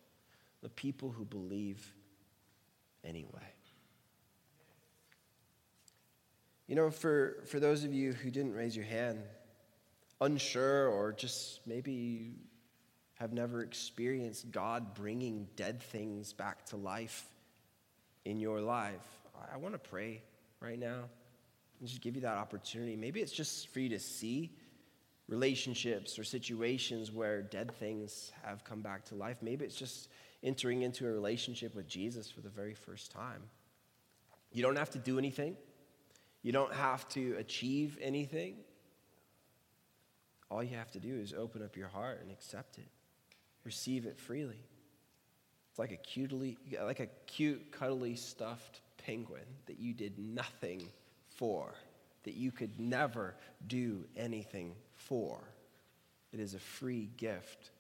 the 0.62 0.70
people 0.70 1.10
who 1.10 1.26
believe 1.26 1.94
anyway. 3.04 3.54
You 6.68 6.76
know, 6.76 6.92
for, 6.92 7.44
for 7.48 7.60
those 7.60 7.86
of 7.86 7.94
you 7.94 8.12
who 8.12 8.30
didn't 8.30 8.54
raise 8.54 8.76
your 8.76 8.86
hand, 8.86 9.20
unsure 10.20 10.90
or 10.90 11.14
just 11.14 11.66
maybe 11.66 12.34
have 13.20 13.34
never 13.34 13.64
experienced 13.64 14.52
God 14.52 14.94
bringing 14.94 15.48
dead 15.56 15.82
things 15.82 16.34
back 16.34 16.66
to 16.68 16.78
life 16.78 17.26
in 18.26 18.40
your 18.40 18.62
life, 18.62 19.06
I 19.52 19.58
want 19.58 19.74
to 19.74 19.80
pray 19.80 20.22
right 20.60 20.80
now 20.80 21.04
and 21.80 21.88
just 21.88 22.02
give 22.02 22.16
you 22.16 22.22
that 22.22 22.38
opportunity. 22.38 22.96
Maybe 22.96 23.22
it's 23.22 23.32
just 23.32 23.70
for 23.70 23.80
you 23.80 23.90
to 23.90 24.00
see 24.00 24.52
relationships 25.28 26.18
or 26.18 26.24
situations 26.24 27.12
where 27.12 27.42
dead 27.42 27.72
things 27.76 28.32
have 28.44 28.64
come 28.64 28.82
back 28.82 29.06
to 29.06 29.16
life. 29.16 29.38
Maybe 29.42 29.66
it's 29.66 29.76
just 29.76 30.10
entering 30.44 30.84
into 30.84 31.08
a 31.08 31.12
relationship 31.12 31.76
with 31.76 31.88
Jesus 31.88 32.30
for 32.30 32.42
the 32.42 32.50
very 32.50 32.74
first 32.74 33.12
time. 33.12 33.44
You 34.52 34.64
don't 34.64 34.78
have 34.78 34.92
to 34.92 35.00
do 35.00 35.18
anything, 35.18 35.58
you 36.44 36.52
don't 36.52 36.74
have 36.74 37.08
to 37.10 37.36
achieve 37.40 37.98
anything. 38.02 38.58
All 40.50 40.64
you 40.64 40.78
have 40.78 40.92
to 40.92 41.00
do 41.00 41.14
is 41.14 41.34
open 41.34 41.62
up 41.62 41.76
your 41.76 41.90
heart 41.90 42.22
and 42.22 42.32
accept 42.32 42.78
it 42.78 42.88
receive 43.68 44.06
it 44.06 44.18
freely. 44.18 44.64
It's 45.70 45.78
like 45.78 45.92
a 45.92 45.98
cutely, 45.98 46.58
like 46.82 47.02
a 47.02 47.08
cute, 47.28 47.70
cuddly, 47.72 48.16
stuffed 48.16 48.80
penguin 49.06 49.44
that 49.66 49.78
you 49.78 49.94
did 49.94 50.18
nothing 50.18 50.88
for, 51.36 51.76
that 52.24 52.36
you 52.36 52.50
could 52.50 52.80
never 52.80 53.36
do 53.68 54.06
anything 54.16 54.74
for. 54.96 55.38
It 56.32 56.40
is 56.40 56.54
a 56.54 56.60
free 56.60 57.10
gift 57.18 57.72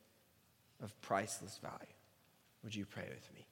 of 0.84 1.00
priceless 1.02 1.58
value. 1.64 1.96
Would 2.64 2.76
you 2.76 2.86
pray 2.86 3.08
with 3.08 3.34
me? 3.34 3.48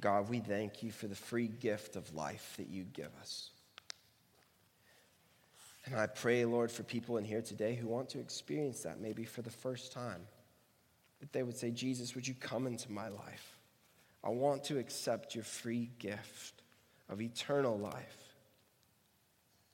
God, 0.00 0.30
we 0.30 0.38
thank 0.38 0.84
you 0.84 0.92
for 0.92 1.08
the 1.08 1.16
free 1.16 1.48
gift 1.48 1.96
of 1.96 2.14
life 2.14 2.54
that 2.56 2.68
you 2.68 2.84
give 2.84 3.10
us. 3.20 3.50
And 5.86 5.96
I 5.96 6.06
pray, 6.06 6.44
Lord, 6.44 6.70
for 6.70 6.82
people 6.82 7.16
in 7.16 7.24
here 7.24 7.42
today 7.42 7.74
who 7.74 7.88
want 7.88 8.10
to 8.10 8.20
experience 8.20 8.82
that 8.82 9.00
maybe 9.00 9.24
for 9.24 9.42
the 9.42 9.50
first 9.50 9.92
time. 9.92 10.22
That 11.20 11.32
they 11.32 11.42
would 11.42 11.56
say, 11.56 11.70
Jesus, 11.70 12.14
would 12.14 12.26
you 12.26 12.34
come 12.34 12.66
into 12.66 12.90
my 12.90 13.08
life? 13.08 13.58
I 14.22 14.30
want 14.30 14.64
to 14.64 14.78
accept 14.78 15.34
your 15.34 15.44
free 15.44 15.90
gift 15.98 16.62
of 17.08 17.20
eternal 17.20 17.78
life 17.78 18.30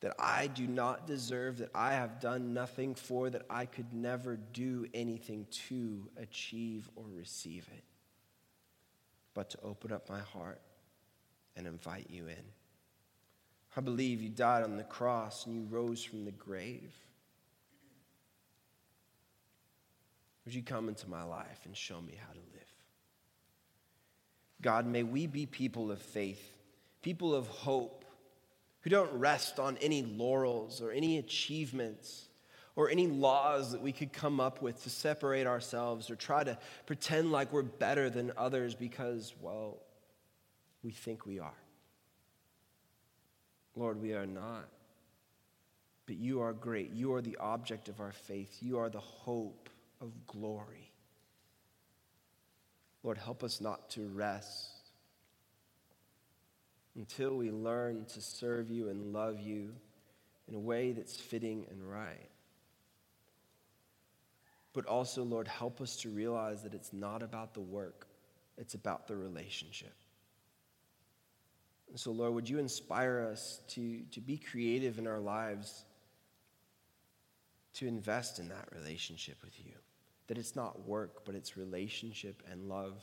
that 0.00 0.14
I 0.18 0.46
do 0.48 0.66
not 0.66 1.06
deserve, 1.06 1.58
that 1.58 1.70
I 1.74 1.94
have 1.94 2.20
done 2.20 2.52
nothing 2.52 2.94
for, 2.94 3.30
that 3.30 3.46
I 3.48 3.66
could 3.66 3.92
never 3.92 4.36
do 4.36 4.86
anything 4.92 5.46
to 5.68 6.08
achieve 6.16 6.88
or 6.96 7.04
receive 7.14 7.66
it, 7.76 7.84
but 9.34 9.50
to 9.50 9.58
open 9.62 9.92
up 9.92 10.08
my 10.08 10.20
heart 10.20 10.60
and 11.56 11.66
invite 11.66 12.06
you 12.10 12.26
in. 12.26 12.44
I 13.76 13.82
believe 13.82 14.22
you 14.22 14.30
died 14.30 14.64
on 14.64 14.76
the 14.76 14.84
cross 14.84 15.44
and 15.44 15.54
you 15.54 15.66
rose 15.68 16.02
from 16.02 16.24
the 16.24 16.32
grave. 16.32 16.94
Would 20.44 20.54
you 20.54 20.62
come 20.62 20.88
into 20.88 21.10
my 21.10 21.24
life 21.24 21.60
and 21.64 21.76
show 21.76 22.00
me 22.00 22.14
how 22.18 22.32
to 22.32 22.38
live? 22.38 22.46
God, 24.62 24.86
may 24.86 25.02
we 25.02 25.26
be 25.26 25.44
people 25.44 25.90
of 25.92 26.00
faith, 26.00 26.56
people 27.02 27.34
of 27.34 27.46
hope, 27.48 28.04
who 28.80 28.90
don't 28.90 29.12
rest 29.12 29.58
on 29.58 29.76
any 29.78 30.02
laurels 30.04 30.80
or 30.80 30.92
any 30.92 31.18
achievements 31.18 32.28
or 32.76 32.88
any 32.88 33.08
laws 33.08 33.72
that 33.72 33.82
we 33.82 33.90
could 33.90 34.12
come 34.12 34.38
up 34.38 34.62
with 34.62 34.82
to 34.84 34.90
separate 34.90 35.46
ourselves 35.46 36.08
or 36.08 36.14
try 36.14 36.44
to 36.44 36.56
pretend 36.86 37.32
like 37.32 37.52
we're 37.52 37.62
better 37.62 38.08
than 38.08 38.32
others 38.36 38.74
because, 38.74 39.34
well, 39.40 39.82
we 40.82 40.92
think 40.92 41.26
we 41.26 41.40
are. 41.40 41.65
Lord, 43.76 44.00
we 44.00 44.14
are 44.14 44.26
not. 44.26 44.68
But 46.06 46.16
you 46.16 46.40
are 46.40 46.52
great. 46.52 46.92
You 46.92 47.14
are 47.14 47.20
the 47.20 47.36
object 47.36 47.88
of 47.88 48.00
our 48.00 48.12
faith. 48.12 48.56
You 48.60 48.78
are 48.78 48.88
the 48.88 49.00
hope 49.00 49.68
of 50.00 50.10
glory. 50.26 50.90
Lord, 53.02 53.18
help 53.18 53.44
us 53.44 53.60
not 53.60 53.90
to 53.90 54.08
rest 54.08 54.70
until 56.96 57.36
we 57.36 57.50
learn 57.50 58.06
to 58.06 58.20
serve 58.20 58.70
you 58.70 58.88
and 58.88 59.12
love 59.12 59.38
you 59.38 59.74
in 60.48 60.54
a 60.54 60.58
way 60.58 60.92
that's 60.92 61.16
fitting 61.16 61.66
and 61.70 61.82
right. 61.88 62.30
But 64.72 64.86
also, 64.86 65.22
Lord, 65.22 65.48
help 65.48 65.80
us 65.80 65.96
to 65.98 66.10
realize 66.10 66.62
that 66.62 66.74
it's 66.74 66.92
not 66.92 67.22
about 67.22 67.54
the 67.54 67.60
work, 67.60 68.06
it's 68.56 68.74
about 68.74 69.06
the 69.06 69.16
relationship. 69.16 69.94
And 71.96 72.00
so, 72.02 72.12
Lord, 72.12 72.34
would 72.34 72.46
you 72.46 72.58
inspire 72.58 73.26
us 73.32 73.62
to, 73.68 74.02
to 74.10 74.20
be 74.20 74.36
creative 74.36 74.98
in 74.98 75.06
our 75.06 75.18
lives, 75.18 75.86
to 77.72 77.88
invest 77.88 78.38
in 78.38 78.50
that 78.50 78.68
relationship 78.70 79.38
with 79.42 79.58
you? 79.64 79.72
That 80.26 80.36
it's 80.36 80.54
not 80.54 80.86
work, 80.86 81.24
but 81.24 81.34
it's 81.34 81.56
relationship 81.56 82.42
and 82.52 82.68
love. 82.68 83.02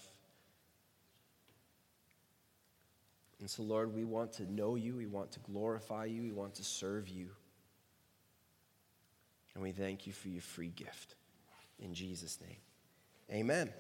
And 3.40 3.50
so, 3.50 3.64
Lord, 3.64 3.96
we 3.96 4.04
want 4.04 4.32
to 4.34 4.54
know 4.54 4.76
you, 4.76 4.96
we 4.96 5.08
want 5.08 5.32
to 5.32 5.40
glorify 5.40 6.06
you, 6.06 6.22
we 6.22 6.32
want 6.32 6.54
to 6.54 6.64
serve 6.64 7.10
you. 7.10 7.30
And 9.56 9.64
we 9.64 9.72
thank 9.72 10.06
you 10.06 10.14
for 10.14 10.30
your 10.30 10.44
free 10.44 10.72
gift. 10.76 11.16
In 11.80 11.96
Jesus' 11.96 12.38
name, 12.40 12.60
amen. 13.32 13.74